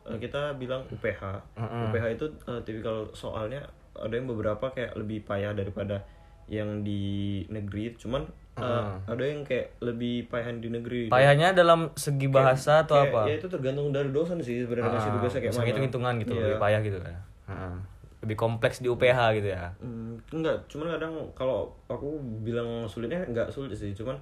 eh, 0.05 0.17
kita 0.17 0.53
bilang 0.55 0.85
UPH. 0.87 1.21
UPH 1.57 2.05
itu 2.13 2.25
eh, 2.45 2.61
tipikal 2.61 3.09
soalnya 3.11 3.65
ada 3.93 4.09
yang 4.09 4.25
beberapa 4.25 4.69
kayak 4.69 4.93
lebih 4.95 5.21
payah 5.23 5.51
daripada 5.51 6.01
yang 6.45 6.83
di 6.83 7.01
negeri, 7.47 7.95
cuman 7.95 8.23
eh, 8.53 8.83
ada 9.07 9.23
yang 9.23 9.41
kayak 9.41 9.79
lebih 9.79 10.27
payah 10.27 10.53
di 10.53 10.69
negeri. 10.69 11.01
Payahnya 11.07 11.53
dalam 11.53 11.89
segi 11.95 12.27
bahasa 12.27 12.83
atau 12.83 12.99
Kayak- 12.99 13.13
apa? 13.13 13.21
Ya 13.25 13.35
itu 13.35 13.47
tergantung 13.47 13.89
dari 13.89 14.09
dosen 14.09 14.37
sih 14.39 14.61
sebenarnya 14.61 14.91
ngasih 14.91 15.11
tugasnya 15.13 15.41
kayak 15.41 15.55
mana. 15.55 15.67
hitung-hitungan 15.67 16.13
gitu, 16.21 16.31
Iya. 16.31 16.41
lebih 16.45 16.59
payah 16.59 16.79
gitu 16.81 16.97
ya. 16.99 17.19
Heeh. 17.49 17.75
Lebih 18.23 18.37
kompleks 18.39 18.79
di 18.79 18.87
UPH 18.87 19.19
gitu 19.35 19.49
ya. 19.51 19.67
Hmm, 19.79 20.15
enggak, 20.31 20.55
cuman 20.67 20.95
kadang 20.95 21.13
kalau 21.33 21.67
aku 21.87 22.15
bilang 22.39 22.87
sulitnya 22.87 23.19
enggak 23.23 23.51
sulit 23.51 23.71
sih, 23.73 23.91
cuman 23.91 24.15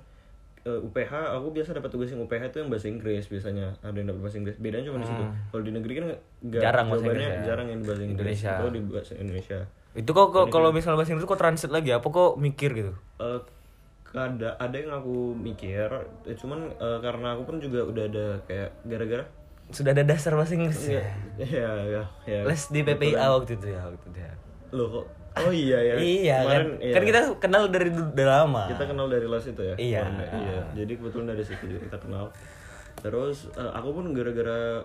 eh, 0.62 0.80
UPH 0.80 1.12
aku 1.34 1.48
biasa 1.51 1.74
dapat 1.74 1.89
tugas 1.89 2.08
yang 2.08 2.22
UPH 2.22 2.44
itu 2.48 2.58
yang 2.60 2.70
bahasa 2.70 2.88
Inggris 2.88 3.24
biasanya 3.25 3.74
ada 3.80 3.94
yang 3.94 4.08
dapat 4.08 4.22
bahasa 4.22 4.38
Inggris 4.38 4.56
bedanya 4.58 4.86
cuma 4.86 4.98
di 4.98 5.08
situ 5.08 5.24
kalau 5.48 5.63
di 5.63 5.72
negeri 5.72 5.94
kan 5.96 6.06
Hmm. 6.41 6.50
Jarang 6.51 6.86
bahasa 6.88 7.01
jawabannya 7.01 7.22
Inggris 7.22 7.38
ya. 7.38 7.46
jarang 7.46 7.68
yang 7.68 7.80
di 7.80 7.86
bahasa 7.86 8.01
Inggris 8.03 8.18
Indonesia. 8.34 8.51
kalau 8.56 8.72
di 8.72 8.80
bahasa 8.84 9.13
Indonesia 9.15 9.60
Itu 9.91 10.12
kok 10.12 10.27
kok- 10.30 10.50
kalau 10.50 10.70
misalnya 10.70 10.98
bahasa 10.98 11.12
Inggris 11.12 11.27
kok 11.27 11.38
translate 11.38 11.70
lagi 11.72 11.89
apa 11.91 12.08
kok 12.08 12.32
mikir 12.36 12.70
gitu? 12.72 12.94
Eh, 13.18 13.39
ada 14.12 14.50
ada 14.56 14.75
yang 14.75 14.91
aku 14.94 15.15
mikir 15.32 15.88
eh, 16.24 16.36
cuman 16.36 16.60
eh, 16.70 17.00
karena 17.00 17.27
aku 17.32 17.41
pun 17.44 17.56
juga 17.58 17.80
udah 17.84 18.03
ada 18.03 18.25
kayak 18.44 18.70
gara-gara 18.84 19.25
Sudah 19.70 19.91
ada 19.91 20.03
dasar 20.03 20.34
bahasa 20.34 20.51
Inggris 20.51 20.84
ya. 20.86 21.00
ya 21.38 21.48
ya 21.86 22.03
ya 22.25 22.39
Les 22.44 22.62
di 22.68 22.82
PPIA 22.82 23.32
waktu 23.32 23.56
itu 23.56 23.68
ya 23.68 23.82
waktu 23.82 24.03
itu 24.03 24.20
ya. 24.20 24.34
loh 24.72 24.88
kok 24.89 25.06
oh 25.34 25.50
iya 25.50 25.80
ya 25.80 25.94
Iya 25.96 26.38
kan. 26.38 26.46
Kemarin, 26.46 26.70
iya. 26.78 26.94
Kan 26.94 27.04
kita 27.06 27.20
kenal 27.38 27.64
dari 27.68 27.90
dari 27.90 28.28
lama. 28.28 28.64
kita 28.68 28.84
kenal 28.86 29.08
dari 29.08 29.26
les 29.26 29.46
itu 29.46 29.62
ya 29.62 29.76
Iya. 29.76 30.02
Kemarin, 30.04 30.30
iya 30.42 30.60
jadi 30.74 30.92
kebetulan 30.94 31.28
dari 31.32 31.44
situ 31.44 31.64
juga 31.66 31.82
kita 31.88 31.98
kenal 32.00 32.26
terus 32.98 33.48
eh, 33.54 33.72
aku 33.72 33.90
pun 33.92 34.06
gara-gara 34.12 34.84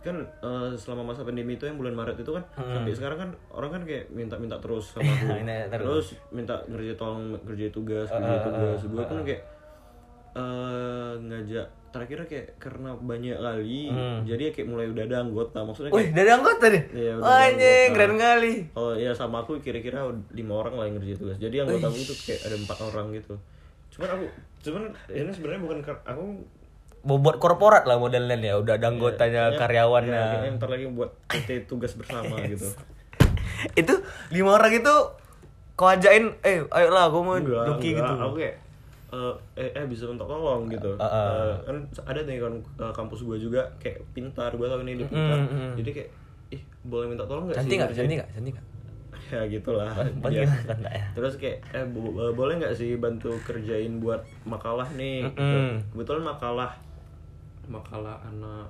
kan 0.00 0.16
eh, 0.18 0.70
selama 0.74 1.10
masa 1.10 1.22
pandemi 1.22 1.54
itu 1.54 1.62
yang 1.62 1.76
bulan 1.76 1.94
Maret 1.94 2.18
itu 2.18 2.30
kan 2.30 2.42
sampai 2.54 2.90
sekarang 2.90 3.18
kan 3.18 3.30
orang 3.50 3.70
kan 3.70 3.82
kayak 3.82 4.06
minta-minta 4.08 4.58
terus 4.58 4.90
sama 4.90 5.06
aku 5.06 5.46
terus. 5.78 6.06
minta 6.30 6.58
ngerjain 6.66 6.96
tolong 6.96 7.22
ngerjain 7.42 7.70
tugas 7.70 8.06
ngerjain 8.08 8.42
tugas 8.42 8.80
gue 8.82 9.04
pun 9.04 9.18
kayak 9.22 9.42
eh 10.32 11.12
ngajak 11.20 11.66
terakhir 11.92 12.24
kayak 12.24 12.46
karena 12.56 12.90
banyak 12.94 13.36
kali 13.36 13.92
jadi 14.24 14.42
kayak 14.50 14.66
mulai 14.66 14.88
udah 14.88 15.04
ada 15.04 15.16
anggota 15.20 15.58
maksudnya 15.60 15.90
Wih, 15.90 16.08
kayak 16.08 16.14
dari 16.14 16.30
anggota 16.30 16.64
deh. 16.66 16.82
Iya, 16.90 17.12
udah 17.14 17.24
ada 17.24 17.44
anjing, 17.46 17.88
keren 17.92 18.14
kali. 18.16 18.52
Oh 18.72 18.92
ya 18.92 19.12
sama 19.12 19.36
aku 19.40 19.60
kira-kira 19.60 20.00
lima 20.30 20.54
orang 20.56 20.74
lah 20.74 20.84
yang 20.84 20.96
ngerjain 20.96 21.18
tugas. 21.18 21.36
Jadi 21.36 21.56
anggota 21.58 21.86
aku 21.86 21.98
itu 21.98 22.14
kayak 22.18 22.40
ada 22.42 22.56
empat 22.56 22.78
orang 22.82 23.06
gitu. 23.12 23.34
Cuman 23.90 24.08
aku, 24.10 24.24
cuman 24.62 24.82
ini 25.06 25.30
sebenarnya 25.30 25.60
bukan 25.60 25.78
aku 26.02 26.24
Bobot 27.02 27.36
korporat 27.36 27.82
lah 27.82 27.98
modelnya 27.98 28.38
ya, 28.38 28.54
udah 28.56 28.78
ada 28.78 28.86
anggotanya, 28.88 29.50
kayaknya- 29.50 29.58
karyawannya. 29.58 30.14
ya, 30.14 30.30
kayaknya 30.32 30.50
ntar 30.54 30.68
lagi 30.70 30.86
buat 30.88 31.10
PT 31.26 31.48
tugas 31.66 31.92
bersama 31.92 32.38
gitu. 32.46 32.70
itu 33.74 33.94
lima 34.30 34.54
orang 34.54 34.72
itu 34.72 34.94
kau 35.74 35.88
ajain, 35.88 36.30
eh 36.40 36.62
ayolah 36.64 37.10
gue 37.10 37.20
mau 37.20 37.34
Enggak, 37.34 37.64
joki 37.68 37.88
enggak. 37.90 38.06
gitu. 38.06 38.12
Aku 38.22 38.34
kayak 38.38 38.54
eh, 39.12 39.34
eh, 39.60 39.70
eh 39.76 39.86
bisa 39.86 40.08
minta 40.08 40.24
tolong 40.24 40.66
gitu. 40.66 40.96
Uh, 40.96 41.04
uh. 41.04 41.12
Eh, 41.28 41.54
kan 41.64 41.76
ada 42.08 42.20
nih 42.24 42.38
kan 42.40 42.52
eh, 42.58 42.92
kampus 42.92 43.20
gua 43.22 43.36
juga 43.36 43.68
kayak 43.78 44.08
pintar, 44.10 44.50
gua 44.56 44.72
tahu 44.72 44.80
ini 44.82 44.98
dia 44.98 45.06
pintar. 45.06 45.38
Mm, 45.38 45.48
mm, 45.48 45.58
mm. 45.60 45.74
Jadi 45.78 45.90
kayak 45.92 46.10
ih 46.52 46.62
boleh 46.82 47.06
minta 47.08 47.24
tolong 47.24 47.44
nggak 47.48 47.60
sih? 47.60 47.68
Cantik 47.68 47.76
nggak? 47.78 47.88
ngerjain?" 47.92 48.04
Cantik 48.08 48.18
nggak? 48.18 48.30
Cantik 48.36 48.54
nggak? 48.56 48.66
ya 49.32 49.44
gitulah 49.48 49.88
kan 49.92 50.08
nggak 50.18 50.92
ya? 50.92 51.06
terus 51.16 51.36
kayak 51.40 51.64
eh 51.72 51.84
bo- 51.88 52.16
eh, 52.20 52.32
boleh 52.32 52.54
nggak 52.60 52.74
sih 52.76 52.96
bantu 52.96 53.32
kerjain 53.44 53.96
buat 53.96 54.24
makalah 54.44 54.88
nih 54.92 55.24
gitu. 55.32 55.40
Mm-mm. 55.40 55.88
kebetulan 55.92 56.24
makalah 56.26 56.72
makalah 57.64 58.18
anak 58.26 58.68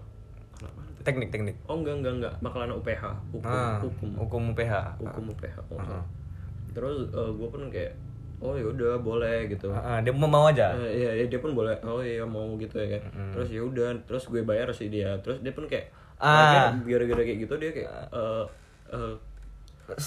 anak 0.61 0.73
mana 0.77 0.89
tuh? 0.95 1.03
Teknik, 1.03 1.29
teknik. 1.35 1.57
oh 1.67 1.79
enggak 1.79 1.95
enggak 1.99 2.15
enggak 2.19 2.35
makalah 2.39 2.65
anak 2.71 2.79
UPH 2.79 3.03
hukum 3.33 3.51
Ah, 3.51 3.79
hukum 3.83 4.11
hukum 4.19 4.43
PH. 4.55 4.75
hukum 5.03 5.25
UPH 5.35 5.57
kalau 5.67 5.79
nggak 5.83 5.89
salah. 5.89 6.07
terus 6.73 6.99
gue 7.11 7.49
pun 7.49 7.63
kayak 7.69 7.93
oh 8.43 8.53
ya 8.53 8.67
udah 8.67 8.99
boleh 8.99 9.47
gitu. 9.47 9.71
Ah, 9.71 9.81
ah, 9.89 9.99
dia 9.99 10.11
mau 10.11 10.27
mau 10.27 10.45
aja. 10.45 10.75
Eh, 10.77 10.99
iya, 10.99 11.11
iya, 11.15 11.25
dia 11.27 11.39
pun 11.39 11.53
boleh. 11.53 11.79
Oh 11.81 11.99
iya 11.99 12.23
mau 12.23 12.45
gitu 12.57 12.75
ya. 12.75 12.99
Kan 12.99 13.03
terus 13.31 13.49
ya 13.49 13.63
udah 13.63 13.89
terus 14.03 14.27
gue 14.27 14.43
bayar 14.43 14.69
sih 14.71 14.87
dia. 14.87 15.15
Terus 15.19 15.39
dia 15.39 15.51
pun 15.51 15.65
kayak 15.65 15.89
Ah. 16.19 16.71
gara-gara 16.79 17.19
kayak 17.21 17.39
gitu 17.41 17.55
dia 17.57 17.71
kayak 17.73 17.91
eh 18.09 18.45
eh, 18.91 19.15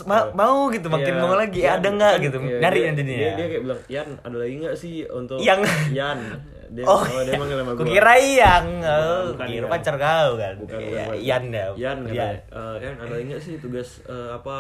Ma- 0.02 0.32
mau 0.32 0.68
gitu 0.68 0.88
makin 0.88 1.14
Iya, 1.14 1.22
mau 1.22 1.36
lagi. 1.36 1.60
Yan, 1.62 1.78
ada 1.78 1.90
nggak 1.92 2.14
gitu? 2.22 2.38
iya, 2.42 2.58
nyari 2.60 2.78
dia, 2.78 2.88
nanti 2.88 3.04
dia, 3.04 3.18
ya 3.18 3.32
dia 3.34 3.46
kayak 3.46 3.62
bilang 3.62 3.82
Yan 3.86 4.08
ada 4.18 4.36
lagi 4.36 4.54
nggak 4.58 4.76
sih 4.76 4.94
untuk 5.06 5.38
Yang. 5.38 5.60
Yan? 5.94 6.20
Dia, 6.66 6.82
oh, 6.84 7.04
dia 7.22 7.38
manggil 7.38 7.58
nama 7.58 7.72
gue 7.72 7.86
kukira 7.86 8.16
yang 8.18 8.66
oh, 8.82 9.24
Bukan, 9.32 9.46
kira 9.46 9.62
bukan. 9.62 9.74
pacar 9.76 9.96
kau 9.96 10.30
kan? 10.36 10.56
Bukan 10.58 10.80
Iya, 10.82 11.04
bukan. 11.06 11.18
Yan 11.22 11.44
ya. 11.46 11.66
Yan 11.70 11.76
Yan. 11.78 11.98
katanya. 12.02 12.28
"Eh, 12.50 12.76
Yan 12.82 12.94
ada 12.98 13.12
lagi 13.12 13.26
nggak 13.28 13.44
sih 13.44 13.54
tugas 13.60 13.90
eh, 14.04 14.30
apa 14.32 14.56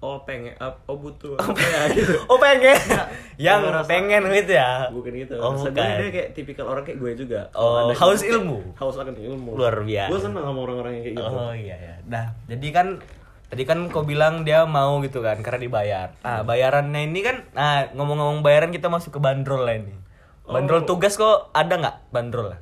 oh 0.00 0.16
pengen 0.24 0.56
up 0.56 0.80
oh 0.88 0.96
butuh. 0.96 1.36
Apa 1.36 1.60
ya 1.60 1.80
gitu. 1.92 2.16
Oh 2.24 2.40
pengen. 2.40 2.76
Yang 3.36 3.60
ngerasa- 3.68 3.88
pengen 3.88 4.22
gitu 4.32 4.52
ya? 4.56 4.88
Bukan 4.88 5.12
gitu. 5.12 5.34
Oh 5.36 5.52
sebenarnya 5.56 5.92
bukan. 5.92 6.00
dia 6.00 6.10
kayak 6.12 6.28
tipikal 6.32 6.66
orang 6.72 6.84
kayak 6.88 6.98
gue 6.98 7.10
juga. 7.20 7.40
Oh, 7.52 7.92
haus 7.92 8.24
gitu, 8.24 8.40
ilmu? 8.40 8.58
haus 8.80 8.96
akan 8.96 9.14
ilmu. 9.16 9.50
Luar 9.60 9.76
biasa. 9.84 10.08
gue 10.08 10.20
seneng 10.20 10.44
sama 10.44 10.60
orang-orang 10.64 10.92
yang 10.98 11.04
kayak 11.04 11.16
gitu. 11.20 11.28
Oh 11.28 11.52
iya 11.52 11.76
ya. 11.76 11.94
Nah, 12.08 12.24
jadi 12.48 12.68
kan 12.72 12.86
tadi 13.50 13.62
kan 13.66 13.78
kau 13.90 14.06
bilang 14.06 14.46
dia 14.46 14.64
mau 14.64 15.02
gitu 15.04 15.20
kan 15.20 15.36
karena 15.44 15.60
dibayar. 15.60 16.08
Nah, 16.24 16.40
bayarannya 16.48 17.00
ini 17.04 17.20
kan 17.20 17.36
nah 17.52 17.92
ngomong-ngomong 17.92 18.40
bayaran 18.40 18.72
kita 18.72 18.88
masuk 18.88 19.16
ke 19.16 19.20
bandrol 19.20 19.68
lah 19.68 19.76
ini. 19.76 19.92
Bandrol 20.50 20.82
tugas 20.82 21.14
kok 21.14 21.52
ada 21.54 21.76
nggak? 21.78 21.96
Bandrol 22.10 22.56
lah? 22.56 22.60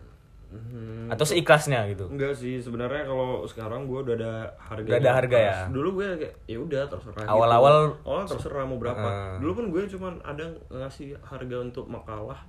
Hmm, 0.89 1.13
Atau 1.13 1.29
seikhlasnya 1.29 1.85
gitu? 1.93 2.09
Enggak 2.09 2.33
sih, 2.33 2.57
sebenarnya 2.57 3.05
kalau 3.05 3.45
sekarang 3.45 3.85
gue 3.85 4.01
udah 4.01 4.15
ada 4.17 4.33
harga. 4.57 4.89
Udah 4.89 4.99
ada 4.99 5.13
harga 5.13 5.37
ya? 5.39 5.57
Dulu 5.69 5.89
gue 6.01 6.07
kayak 6.17 6.35
ya 6.49 6.59
udah 6.59 6.83
terserah. 6.89 7.29
Awal-awal- 7.29 7.93
gitu. 7.93 8.09
awal 8.09 8.25
terserah 8.25 8.65
mau 8.65 8.81
berapa. 8.81 8.97
Heeh. 9.05 9.33
Dulu 9.45 9.53
pun 9.53 9.65
gue 9.69 9.83
cuman 9.85 10.13
ada 10.25 10.45
ngasih 10.71 11.21
harga 11.21 11.57
untuk 11.61 11.85
makalah 11.87 12.41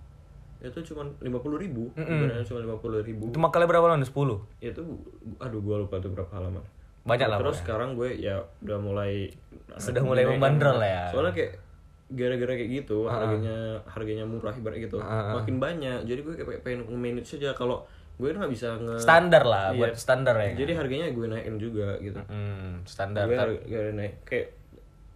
itu 0.60 0.92
cuman 0.92 1.08
lima 1.20 1.40
puluh 1.40 1.56
ribu, 1.56 1.88
Sebenarnya 1.96 2.44
cuma 2.44 2.60
lima 2.60 2.76
puluh 2.76 3.00
ribu. 3.00 3.28
Itu 3.28 3.40
makalnya 3.40 3.68
berapa 3.68 3.86
lama? 3.86 4.04
10. 4.04 4.12
Itu, 4.60 4.82
aduh 5.40 5.60
gue 5.60 5.76
lupa 5.88 6.00
tuh 6.00 6.12
berapa 6.12 6.32
halaman. 6.32 6.64
Banyak 7.04 7.28
lah. 7.28 7.38
Terus 7.40 7.64
sekarang 7.64 7.96
gue 7.96 8.12
ya 8.16 8.44
udah 8.62 8.80
mulai 8.80 9.32
Sudah 9.76 10.04
mulai 10.04 10.28
membandrol 10.28 10.80
lah 10.80 10.88
ya. 10.88 11.04
Soalnya 11.12 11.32
kayak 11.32 11.52
gara-gara 12.10 12.58
kayak 12.58 12.72
gitu 12.74 13.06
harganya 13.06 13.78
harganya 13.86 14.26
murah 14.26 14.50
ibarat 14.50 14.82
gitu 14.82 14.98
makin 15.00 15.62
banyak 15.62 16.10
jadi 16.10 16.20
gue 16.26 16.34
kayak 16.42 16.66
pengen 16.66 16.90
manage 16.90 17.38
aja 17.38 17.54
kalau 17.54 17.86
gue 18.20 18.30
nggak 18.30 18.52
bisa 18.52 18.76
nge 18.76 19.00
Standar 19.00 19.44
lah, 19.44 19.72
Iya. 19.72 19.80
buat 19.80 19.94
standar 19.96 20.36
ya. 20.38 20.52
jadi 20.54 20.72
harganya 20.76 21.08
gue 21.10 21.26
naikin 21.26 21.56
juga 21.56 21.96
gitu 21.98 22.20
Hmm, 22.22 22.84
standar. 22.84 23.26
gue 23.26 23.34
harga 23.34 23.80
naik 23.92 24.14
kayak 24.24 24.48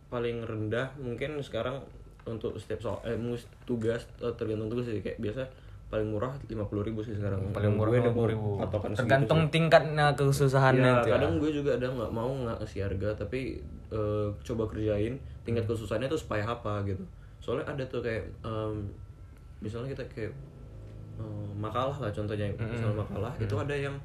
paling 0.07 0.39
rendah 0.41 0.87
mungkin 0.97 1.35
sekarang 1.39 1.83
untuk 2.23 2.55
setiap 2.55 2.79
soal 2.79 2.97
eh 3.03 3.13
mus- 3.13 3.43
tugas 3.63 4.07
eh, 4.17 4.31
tergantung 4.33 4.67
tugas 4.67 4.87
sih 4.87 4.99
kayak 4.99 5.19
biasa 5.19 5.43
paling 5.89 6.07
murah 6.07 6.31
lima 6.43 6.63
puluh 6.63 6.81
ribu 6.81 7.01
sih 7.01 7.11
sekarang 7.11 7.51
Paling 7.51 7.75
murah 7.75 7.91
udah 7.93 8.09
mau 8.09 8.25
50.000. 8.25 8.61
patokan 8.63 8.89
segitu 8.89 8.99
Tergantung 8.99 9.41
tingkatnya 9.47 10.05
kesusahannya 10.11 10.81
Ya, 10.87 10.97
itu 10.97 11.07
ya. 11.07 11.13
kadang 11.13 11.33
gue 11.37 11.51
juga 11.51 11.71
ada 11.75 11.87
nggak 11.87 12.09
mau 12.09 12.31
nggak 12.31 12.57
ngasih 12.57 12.81
harga 12.83 13.09
tapi 13.19 13.59
eh, 13.89 14.27
coba 14.39 14.63
kerjain 14.65 15.13
tingkat 15.43 15.65
kesusahannya 15.65 16.07
tuh 16.07 16.17
supaya 16.17 16.47
apa 16.47 16.81
gitu 16.83 17.03
soalnya 17.37 17.67
ada 17.67 17.83
tuh 17.83 17.99
kayak 17.99 18.23
em, 18.39 18.87
misalnya 19.59 19.91
kita 19.91 20.07
kayak 20.07 20.31
eh, 21.15 21.23
makalah 21.55 21.97
lah 21.97 22.09
contohnya 22.09 22.47
misalnya 22.53 22.97
makalah 22.99 23.33
itu 23.35 23.53
ada 23.53 23.73
yang 23.73 23.95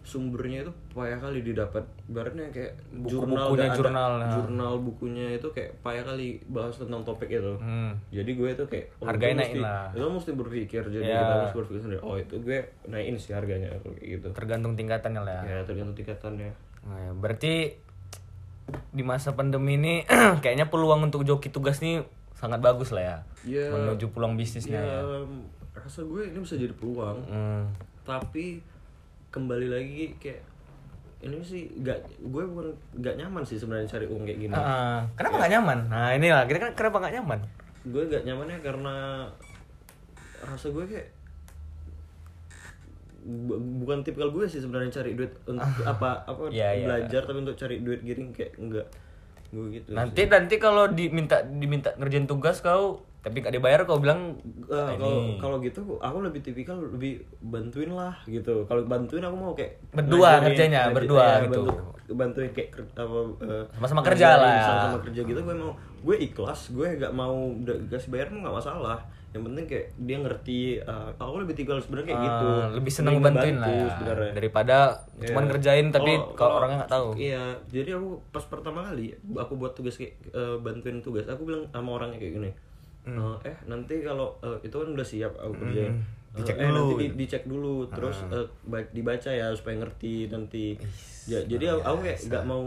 sumbernya 0.00 0.60
itu 0.60 0.72
payah 0.90 1.16
kali 1.16 1.40
didapat 1.40 1.80
ibaratnya 2.04 2.44
kayak 2.50 2.76
jurnal 3.02 3.48
Buku-bukunya 3.48 3.56
nggak 3.56 3.72
ada. 3.72 3.78
jurnal, 3.80 4.10
nah. 4.14 4.28
jurnal 4.30 4.72
bukunya 4.78 5.26
itu 5.32 5.48
kayak 5.48 5.80
payah 5.80 6.04
kali 6.04 6.28
bahas 6.46 6.76
tentang 6.76 7.00
topik 7.02 7.32
itu 7.32 7.56
Hmm. 7.56 7.96
jadi 8.10 8.30
gue 8.30 8.50
tuh 8.54 8.66
kayak 8.66 8.92
oh, 8.98 9.08
Harganya 9.08 9.32
itu 9.32 9.40
naikin 9.40 9.56
mesti- 9.56 9.64
lah. 9.64 9.88
itu 9.90 10.04
mesti 10.06 10.30
berpikir 10.34 10.82
jadi 10.84 11.00
Ya. 11.02 11.18
kita 11.18 11.34
harus 11.38 11.52
berpikir 11.56 11.80
sendiri 11.80 12.00
oh 12.02 12.16
itu 12.16 12.34
gue 12.36 12.58
naikin 12.84 13.16
sih 13.16 13.32
harganya 13.32 13.72
kayak 13.78 13.96
gitu 13.96 14.26
Tergantung 14.30 14.72
tingkatannya 14.74 15.20
lah 15.20 15.34
ya. 15.38 15.42
ya 15.50 15.58
tergantung 15.62 15.96
tingkatannya 15.96 16.52
Nah, 16.84 16.98
ya, 17.00 17.10
berarti 17.14 17.52
di 18.90 19.02
masa 19.02 19.32
pandemi 19.32 19.72
ini 19.74 19.94
kayaknya 20.44 20.68
peluang 20.68 21.00
untuk 21.02 21.24
joki 21.24 21.48
tugas 21.48 21.80
nih 21.80 22.04
sangat 22.34 22.60
bagus 22.60 22.92
lah 22.92 23.00
ya. 23.00 23.16
Ya, 23.42 23.64
Menuju 23.70 24.08
peluang 24.10 24.36
bisnisnya 24.36 24.76
ya, 24.76 25.00
ya. 25.00 25.24
Rasa 25.84 26.00
gue 26.02 26.22
ini 26.24 26.38
bisa 26.38 26.56
jadi 26.56 26.72
peluang 26.72 27.18
Hmm. 27.24 27.64
tapi 28.02 28.64
kembali 29.28 29.68
lagi 29.68 30.16
kayak 30.16 30.40
ini 31.20 31.40
sih 31.40 31.68
gak 31.78 31.96
gue 32.18 32.42
bukan 32.42 32.72
gak 32.98 33.16
nyaman 33.16 33.40
sih 33.42 33.54
sebenarnya 33.54 33.84
cari 33.86 34.04
uang 34.04 34.22
kayak 34.22 34.40
gini 34.40 34.52
Ah, 34.52 35.04
kenapa 35.14 35.38
nggak 35.38 35.52
nyaman? 35.52 35.78
Nah 35.88 36.08
inilah 36.12 36.44
kita 36.44 36.58
kan 36.58 36.72
kenapa 36.74 36.96
nggak 36.98 37.14
nyaman? 37.14 37.40
gue 37.84 38.02
gak 38.06 38.24
nyamannya 38.24 38.58
karena 38.58 38.94
rasa 40.42 40.68
gue 40.68 40.84
kayak 40.86 41.08
bu- 43.22 43.56
bukan 43.78 44.00
tipikal 44.00 44.28
gue 44.30 44.44
sih 44.44 44.56
sebenarnya 44.58 44.88
cari 44.90 45.12
duit 45.14 45.32
untuk 45.46 45.64
apa 45.82 46.24
apa 46.24 46.48
Iya, 46.48 46.68
iya. 46.74 46.84
belajar 46.86 47.22
tapi 47.22 47.38
untuk 47.40 47.56
cari 47.56 47.80
duit 47.80 48.00
giring 48.00 48.30
kayak 48.30 48.52
enggak 48.56 48.86
gue 49.50 49.64
gitu 49.74 49.88
Nanti 49.90 50.22
nanti 50.26 50.54
kalau 50.58 50.88
diminta 50.90 51.40
diminta 51.42 51.92
ngerjain 51.94 52.24
tugas 52.24 52.60
kau 52.60 53.00
tapi 53.24 53.40
nggak 53.40 53.54
dibayar 53.54 53.80
kau 53.82 53.96
bilang 53.96 54.36
Eh, 54.64 54.90
kalau 54.94 55.18
kalau 55.38 55.56
gitu 55.58 55.80
aku 55.96 56.18
lebih 56.20 56.40
tipikal 56.40 56.76
lebih 56.78 57.12
bantuin 57.40 57.90
lah 57.90 58.12
gitu 58.24 58.64
kalau 58.64 58.84
bantuin 58.84 59.20
aku 59.20 59.32
mau 59.34 59.52
kayak 59.52 59.80
Berdua 59.90 60.40
kerjanya, 60.42 60.88
berdua 60.90 61.24
ya, 61.24 61.36
gitu. 61.42 61.64
bantu- 61.64 61.92
bantuin 62.14 62.50
kayak 62.50 62.68
apa 62.92 63.18
eh, 63.40 63.64
Sama-sama 63.72 64.00
kerja 64.02 64.28
lah. 64.34 64.60
sama-sama 64.62 64.98
kerja 65.02 65.20
gitu 65.22 65.40
gue 65.40 65.54
mau 65.54 65.72
gue 66.00 66.16
ikhlas 66.18 66.68
gue 66.70 66.88
gak 66.94 67.12
mau 67.12 67.48
kasih 67.86 68.10
bayar 68.10 68.28
pun 68.28 68.44
nggak 68.44 68.52
masalah 68.54 69.00
yang 69.30 69.42
penting 69.42 69.66
kayak 69.66 69.86
dia 69.98 70.16
ngerti 70.16 70.58
eh, 70.78 71.08
aku 71.16 71.36
lebih 71.38 71.54
tipikal 71.54 71.76
sebenarnya 71.78 72.06
kayak 72.08 72.22
gitu 72.22 72.46
ah, 72.46 72.66
lebih 72.70 72.92
seneng 72.92 73.14
Lebih 73.14 73.26
bantuin 73.26 73.56
lah 73.56 73.70
ya. 73.70 73.88
sebenarnya 73.90 74.30
daripada 74.32 74.76
cuman 75.16 75.42
Iya. 75.42 75.48
ngerjain 75.48 75.86
tapi 75.90 76.12
Kalau- 76.12 76.34
kalau 76.34 76.52
orangnya 76.56 76.76
nggak 76.78 76.92
tahu. 76.92 77.08
Iya, 77.16 77.42
jadi 77.66 77.90
aku 77.94 78.08
pas 78.28 78.44
pertama 78.44 78.80
kali 78.84 79.06
aku 79.34 79.52
buat 79.54 79.72
tugas 79.72 79.94
kayak 79.94 80.12
eh, 80.28 80.56
bantuin 80.58 81.00
tugas, 81.00 81.24
aku 81.24 81.42
bilang 81.44 81.64
sama 81.68 81.90
orangnya 81.94 82.18
kayak 82.18 82.34
gini. 82.36 82.50
Hmm. 83.04 83.36
"Eh, 83.38 83.46
eh 83.46 83.56
nanti 83.64 84.00
kalau 84.00 84.32
eh, 84.40 84.58
itu 84.62 84.72
kan 84.74 84.88
udah 84.90 85.04
siap 85.04 85.32
aku 85.36 85.52
kerjain. 85.60 85.92
Eh, 85.92 85.96
Dicek 86.34 86.56
eh, 86.56 86.62
dulu 86.62 86.74
nanti 86.74 86.90
gitu. 86.90 87.00
di- 87.04 87.14
dicek 87.16 87.42
dulu, 87.44 87.74
terus 87.88 88.16
eh, 88.26 88.46
ba- 88.64 88.90
dibaca 88.90 89.30
ya 89.30 89.46
supaya 89.52 89.76
ngerti 89.78 90.26
nanti. 90.26 90.74
Ya, 91.24 91.40
jadi 91.42 91.64
aku, 91.70 91.80
aku 91.80 91.98
kayak 92.02 92.18
nggak 92.26 92.44
mau 92.44 92.64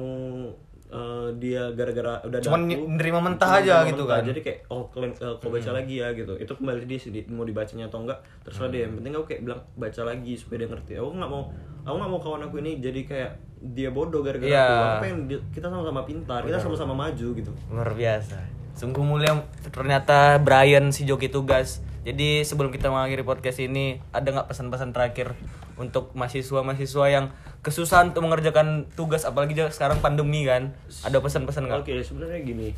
eh, 0.90 1.28
dia 1.36 1.68
gara-gara 1.72 2.20
udah 2.22 2.40
Cuman 2.40 2.62
daku, 2.66 2.84
nerima 2.90 3.20
mentah 3.20 3.44
cuman 3.46 3.60
aja 3.60 3.74
nerima 3.76 3.90
gitu 3.90 4.04
mentah. 4.04 4.14
kan. 4.14 4.24
Jadi 4.26 4.40
kayak 4.42 4.60
oh 4.68 4.84
kalian 4.88 5.12
eh, 5.14 5.36
kau 5.36 5.50
baca 5.50 5.72
lagi 5.74 5.96
ya 5.96 6.08
gitu. 6.12 6.34
Itu 6.36 6.52
kembali 6.54 6.84
dia 6.84 6.98
sih 6.98 7.10
mau 7.28 7.44
dibacanya 7.44 7.86
atau 7.86 8.00
enggak 8.02 8.18
terserah 8.42 8.70
dia. 8.70 8.82
Yang 8.84 8.94
penting 8.98 9.14
aku 9.14 9.26
kayak 9.26 9.42
bilang 9.44 9.60
baca 9.74 10.02
lagi 10.04 10.34
supaya 10.34 10.58
dia 10.58 10.70
ngerti. 10.70 10.92
Aku 10.96 11.10
nggak 11.12 11.28
mau 11.28 11.44
aku 11.82 11.96
nggak 11.96 12.10
mau 12.10 12.20
kawan 12.20 12.42
aku 12.44 12.56
ini 12.58 12.72
jadi 12.78 13.02
kayak 13.02 13.32
dia 13.70 13.90
bodoh 13.90 14.22
gara-gara 14.22 14.48
Iya. 14.48 14.64
aku. 14.64 14.76
Aku 14.78 14.98
pengen 15.02 15.20
di- 15.26 15.44
kita 15.52 15.68
sama-sama 15.68 16.02
pintar, 16.04 16.42
kita 16.42 16.58
sama-sama 16.58 16.94
maju 16.94 17.28
gitu. 17.34 17.52
Luar 17.68 17.92
biasa. 17.92 18.38
Sungguh 18.74 19.02
mulia 19.02 19.34
ternyata 19.68 20.38
Brian 20.38 20.90
si 20.90 21.04
joki 21.04 21.28
tugas. 21.28 21.80
Jadi 22.02 22.42
sebelum 22.42 22.70
kita 22.70 22.88
mengakhiri 22.88 23.20
podcast 23.22 23.60
ini, 23.60 24.00
ada 24.10 24.30
nggak 24.30 24.48
pesan-pesan 24.48 24.92
terakhir 24.92 25.36
untuk 25.78 26.12
mahasiswa-mahasiswa 26.14 27.06
yang 27.08 27.30
kesusahan 27.62 28.12
untuk 28.12 28.26
mengerjakan 28.26 28.90
tugas, 28.98 29.24
apalagi 29.24 29.54
sekarang 29.70 30.02
pandemi 30.02 30.44
kan? 30.44 30.74
Ada 31.06 31.22
pesan-pesan 31.22 31.70
nggak? 31.70 31.80
Oke, 31.86 31.94
sebenarnya 32.02 32.42
gini. 32.44 32.70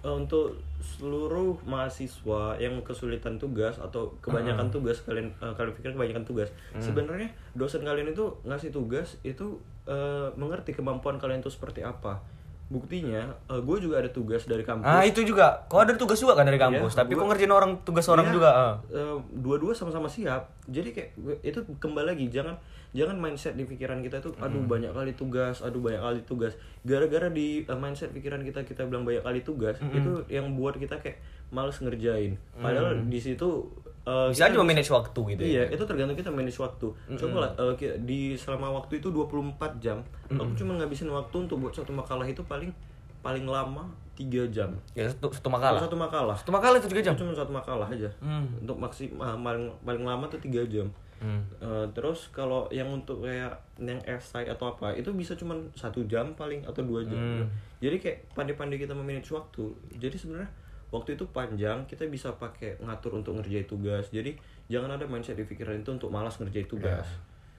eh, 0.00 0.14
untuk 0.16 0.56
seluruh 0.80 1.60
mahasiswa 1.68 2.56
yang 2.56 2.80
kesulitan 2.80 3.36
tugas 3.36 3.76
atau 3.76 4.16
kebanyakan 4.24 4.72
tugas 4.72 5.04
kalian 5.04 5.28
eh, 5.28 5.52
kalian 5.52 5.76
pikir 5.76 5.92
kebanyakan 5.92 6.24
tugas. 6.24 6.48
Sebenarnya 6.80 7.28
dosen 7.52 7.84
kalian 7.84 8.16
itu 8.16 8.32
ngasih 8.48 8.72
tugas 8.72 9.20
itu 9.22 9.60
eh, 9.84 10.28
mengerti 10.40 10.72
kemampuan 10.72 11.20
kalian 11.20 11.44
itu 11.44 11.52
seperti 11.52 11.84
apa. 11.84 12.24
Buktinya, 12.70 13.18
eh, 13.44 13.58
gue 13.58 13.76
juga 13.78 13.98
ada 13.98 14.06
tugas 14.06 14.46
dari 14.46 14.62
kampus. 14.62 14.86
Ah 14.86 15.02
itu 15.02 15.20
juga. 15.20 15.66
Kau 15.66 15.82
ada 15.82 15.90
tugas 15.92 16.14
juga 16.16 16.32
kan 16.32 16.46
dari 16.46 16.54
kampus, 16.54 16.94
Iya, 16.94 16.98
tapi 16.98 17.12
gua- 17.12 17.20
kok 17.20 17.28
ngerjain 17.28 17.50
orang 17.52 17.72
tugas 17.82 18.06
orang 18.06 18.24
Iya, 18.24 18.32
juga. 18.32 18.50
eh, 18.88 19.16
dua-dua 19.34 19.72
sama-sama 19.72 20.06
siap 20.06 20.46
jadi 20.64 20.88
kayak 20.88 21.10
itu 21.42 21.58
kembali 21.76 22.06
lagi 22.08 22.26
jangan 22.28 22.54
jangan 22.90 23.16
mindset 23.16 23.54
di 23.54 23.64
pikiran 23.64 23.98
kita 24.00 24.18
tuh 24.18 24.30
aduh 24.36 24.54
Hmm. 24.56 24.70
banyak 24.70 24.90
kali 24.90 25.12
tugas 25.12 25.58
aduh 25.60 25.78
banyak 25.78 25.98
kali 25.98 26.20
tugas 26.24 26.54
gara-gara 26.80 27.26
di 27.28 27.62
eh, 27.62 27.74
mindset 27.76 28.10
pikiran 28.10 28.38
kita 28.40 28.62
kita 28.62 28.82
bilang 28.84 29.02
banyak 29.02 29.18
kali 29.20 29.40
tugas 29.40 29.74
Hmm. 29.76 29.90
itu 29.92 30.12
yang 30.28 30.54
buat 30.54 30.74
kita 30.74 30.94
kayak 30.96 31.18
males 31.50 31.74
ngerjain 31.76 32.38
padahal 32.56 33.02
di 33.04 33.18
situ 33.18 33.66
eh, 34.10 34.28
Bisa 34.34 34.50
aja 34.50 34.58
manage 34.58 34.90
waktu 34.90 35.20
gitu 35.30 35.42
ya. 35.46 35.50
Iya, 35.50 35.62
itu 35.70 35.82
tergantung 35.86 36.18
kita 36.18 36.30
manage 36.30 36.58
waktu. 36.58 36.86
Coba 37.14 37.36
lah 37.46 37.50
ki- 37.74 38.02
di 38.02 38.34
selama 38.34 38.74
waktu 38.74 38.98
itu 38.98 39.08
24 39.08 39.54
jam, 39.78 40.02
aku 40.26 40.52
cuma 40.56 40.74
ngabisin 40.74 41.06
waktu 41.08 41.36
untuk 41.38 41.62
buat 41.62 41.70
satu 41.70 41.94
makalah 41.94 42.26
itu 42.26 42.42
paling 42.42 42.74
paling 43.20 43.44
lama 43.44 43.86
3 44.16 44.48
jam. 44.48 44.72
Ya 44.92 45.08
satu, 45.08 45.28
satu 45.30 45.48
makalah. 45.48 45.80
Satu 45.80 45.96
makalah. 45.96 46.36
Satu 46.36 46.50
makalah 46.50 46.76
itu 46.76 46.88
juga 46.88 47.02
jam. 47.04 47.14
Cuma 47.14 47.32
satu 47.32 47.52
makalah 47.52 47.88
aja. 47.88 48.08
Hmm. 48.18 48.48
Untuk 48.58 48.76
maksimal 48.76 49.36
paling 49.38 49.68
paling 49.80 50.02
lama 50.04 50.24
tuh 50.26 50.40
3 50.40 50.64
jam. 50.66 50.88
Hmm. 51.20 51.44
Eh, 51.60 51.86
terus 51.92 52.32
kalau 52.32 52.64
yang 52.72 52.88
untuk 52.88 53.28
kayak 53.28 53.52
yang 53.76 54.00
esai 54.08 54.48
atau 54.48 54.72
apa 54.72 54.96
itu 54.96 55.12
bisa 55.12 55.36
cuma 55.36 55.52
satu 55.76 56.00
jam 56.08 56.32
paling 56.32 56.64
atau 56.64 56.80
dua 56.80 57.04
jam. 57.04 57.16
Hmm. 57.16 57.44
Jadi 57.76 57.96
kayak 58.00 58.18
pandai-pandai 58.32 58.80
kita 58.80 58.96
memanage 58.96 59.28
waktu. 59.30 59.68
Jadi 59.96 60.16
sebenarnya 60.16 60.48
waktu 60.90 61.14
itu 61.14 61.24
panjang 61.26 61.86
kita 61.86 62.06
bisa 62.06 62.34
pakai 62.34 62.78
ngatur 62.78 63.16
untuk 63.16 63.34
ngerjain 63.34 63.64
tugas. 63.64 64.08
Jadi 64.08 64.34
jangan 64.66 64.90
ada 64.92 65.04
mindset 65.04 65.34
di 65.34 65.44
pikiran 65.44 65.78
itu 65.78 65.90
untuk 65.90 66.08
malas 66.08 66.36
ngerjain 66.36 66.66
tugas. 66.66 67.06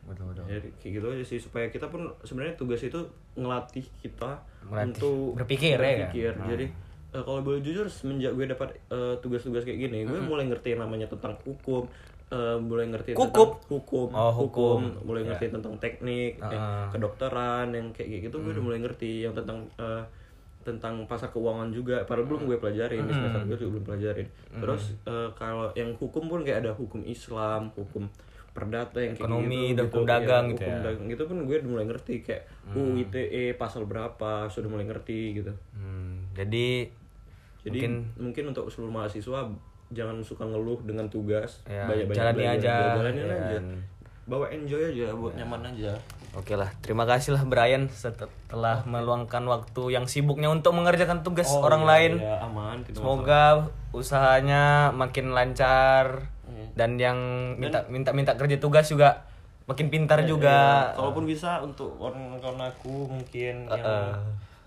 Betul 0.02 0.32
betul. 0.32 0.44
Jadi 0.46 0.70
kayak 0.78 0.92
gitu 0.94 1.06
aja 1.10 1.24
sih 1.24 1.40
supaya 1.40 1.66
kita 1.68 1.88
pun 1.88 2.10
sebenarnya 2.22 2.56
tugas 2.56 2.82
itu 2.82 3.00
ngelatih 3.34 3.86
kita 4.00 4.42
Melatih 4.64 4.86
untuk 4.92 5.38
berpikir 5.38 5.76
ya 5.76 5.80
kan? 5.80 5.90
berpikir. 6.10 6.32
Jadi 6.48 6.66
eh, 7.12 7.24
kalau 7.24 7.40
boleh 7.40 7.60
jujur 7.60 7.86
semenjak 7.86 8.32
gue 8.32 8.46
dapat 8.46 8.70
eh, 8.88 9.16
tugas-tugas 9.20 9.62
kayak 9.62 9.80
gini, 9.82 10.04
gue 10.04 10.20
mulai 10.20 10.46
ngerti 10.46 10.74
namanya 10.74 11.06
tentang 11.06 11.36
hukum, 11.44 11.86
eh, 12.28 12.58
mulai 12.58 12.88
ngerti 12.88 13.14
Kukup? 13.14 13.62
tentang 13.62 13.68
hukum, 13.70 14.08
Oh, 14.10 14.34
hukum. 14.34 14.80
mulai 15.04 15.22
ngerti 15.22 15.52
tentang 15.52 15.76
teknik, 15.78 16.40
eh, 16.40 16.50
Ah. 16.52 16.88
kedokteran 16.90 17.70
yang 17.70 17.92
kayak 17.92 18.26
gitu 18.26 18.40
gue 18.40 18.52
udah 18.52 18.64
mulai 18.64 18.80
ngerti 18.80 19.24
yang 19.24 19.32
tentang 19.32 19.68
eh, 19.78 20.04
tentang 20.62 21.06
pasar 21.06 21.30
keuangan 21.30 21.70
juga. 21.70 22.02
Padahal 22.06 22.28
belum 22.30 22.46
gue 22.46 22.58
pelajarin 22.58 23.04
di 23.04 23.14
semester 23.14 23.42
gue 23.44 23.58
juga 23.58 23.72
belum 23.78 23.86
pelajarin. 23.86 24.28
Terus 24.54 24.84
eh, 25.04 25.30
kalau 25.34 25.68
yang 25.74 25.92
hukum 25.98 26.30
pun 26.30 26.42
kayak 26.42 26.66
ada 26.66 26.72
hukum 26.74 27.02
Islam, 27.04 27.74
hukum 27.74 28.06
perdata 28.52 29.00
yang 29.00 29.16
kayak 29.16 29.32
Ekonomi 29.32 29.48
gitu, 29.48 29.64
dan 29.72 29.72
gitu. 29.72 29.84
hukum 29.88 30.04
dagang 30.04 30.44
Iya, 30.44 30.52
gitu 30.52 30.60
hukum 30.60 30.76
ya. 30.76 30.84
dagang 30.84 31.06
gitu 31.08 31.24
pun 31.24 31.38
gue 31.48 31.56
udah 31.56 31.70
mulai 31.72 31.86
ngerti 31.88 32.14
kayak 32.20 32.44
uh 32.76 32.94
ITE 33.00 33.44
pasal 33.56 33.82
berapa 33.88 34.32
sudah 34.52 34.68
mulai 34.68 34.86
ngerti 34.86 35.40
gitu. 35.40 35.54
Hmm, 35.72 36.28
jadi 36.36 36.92
Jadi 37.62 37.78
mungkin, 38.18 38.44
untuk 38.50 38.66
seluruh 38.74 38.90
mahasiswa 38.90 39.46
jangan 39.94 40.18
suka 40.26 40.50
ngeluh 40.50 40.82
dengan 40.82 41.06
tugas, 41.08 41.62
Ya, 41.64 41.86
banyak-banyak 41.86 42.18
jalani 42.18 42.42
belajar, 42.42 42.58
aja, 42.58 43.22
ya 43.22 43.36
aja. 43.38 43.60
Bawa 44.32 44.48
enjoy 44.48 44.96
aja 44.96 45.12
buat 45.12 45.36
nyaman 45.36 45.76
aja. 45.76 45.92
Oke 46.32 46.56
lah, 46.56 46.72
terima 46.80 47.04
kasih 47.04 47.36
lah 47.36 47.44
Brian 47.44 47.92
setelah 47.92 48.88
meluangkan 48.88 49.44
waktu 49.44 49.92
yang 49.92 50.08
sibuknya 50.08 50.48
untuk 50.48 50.72
mengerjakan 50.72 51.28
tugas 51.28 51.52
orang 51.52 51.84
lain. 51.84 52.24
Ya, 52.24 52.40
aman 52.40 52.80
Semoga 52.88 53.68
usahanya 53.92 54.96
makin 54.96 55.36
lancar 55.36 56.32
Iya. 56.48 56.66
dan 56.80 56.96
yang 56.96 57.20
minta 57.60 57.84
minta 57.92 58.16
minta 58.16 58.40
kerja 58.40 58.56
tugas 58.56 58.88
juga 58.88 59.28
makin 59.68 59.92
pintar 59.92 60.24
Iya, 60.24 60.32
juga. 60.32 60.60
Kalaupun 60.96 61.28
bisa 61.28 61.60
untuk 61.60 62.00
orang-orang 62.00 62.72
aku 62.72 63.12
mungkin 63.12 63.68
yang 63.68 64.16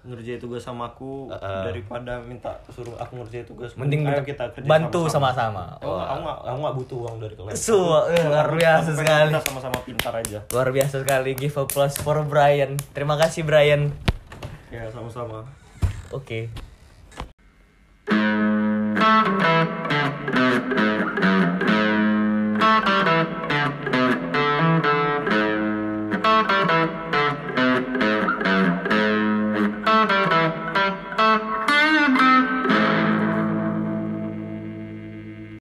ngerjain 0.04 0.36
tugas 0.36 0.60
sama 0.60 0.84
aku 0.86 1.32
daripada 1.64 2.20
minta 2.20 2.52
suruh 2.66 2.92
aku 2.94 3.16
ngerjain 3.18 3.42
tugas 3.42 3.72
Mending 3.74 4.04
ayo 4.04 4.20
kita 4.20 4.52
kerja 4.52 4.68
bantu 4.68 5.08
sama-sama. 5.08 5.80
Aku, 5.80 5.88
aku, 5.88 6.20
nggak- 6.20 6.40
aku 6.44 6.58
nggak 6.60 6.76
butuh 6.76 6.96
uang 7.00 7.16
dari 7.18 7.34
kalian. 7.34 7.56
Su, 7.56 7.80
eh, 8.06 8.20
luar 8.22 8.48
biasa 8.50 8.90
Aku 8.90 9.00
sekali. 9.00 9.30
Kita 9.30 9.42
sama-sama 9.42 9.78
pintar 9.80 10.12
aja. 10.14 10.38
Luar 10.52 10.68
biasa 10.68 10.94
sekali 11.00 11.30
give 11.32 11.56
applause 11.56 11.96
for 11.96 12.20
Brian. 12.22 12.76
Terima 12.92 13.16
kasih 13.16 13.42
Brian. 13.42 13.88
Ya 14.68 14.84
sama-sama. 14.92 15.48
Oke. 16.12 16.52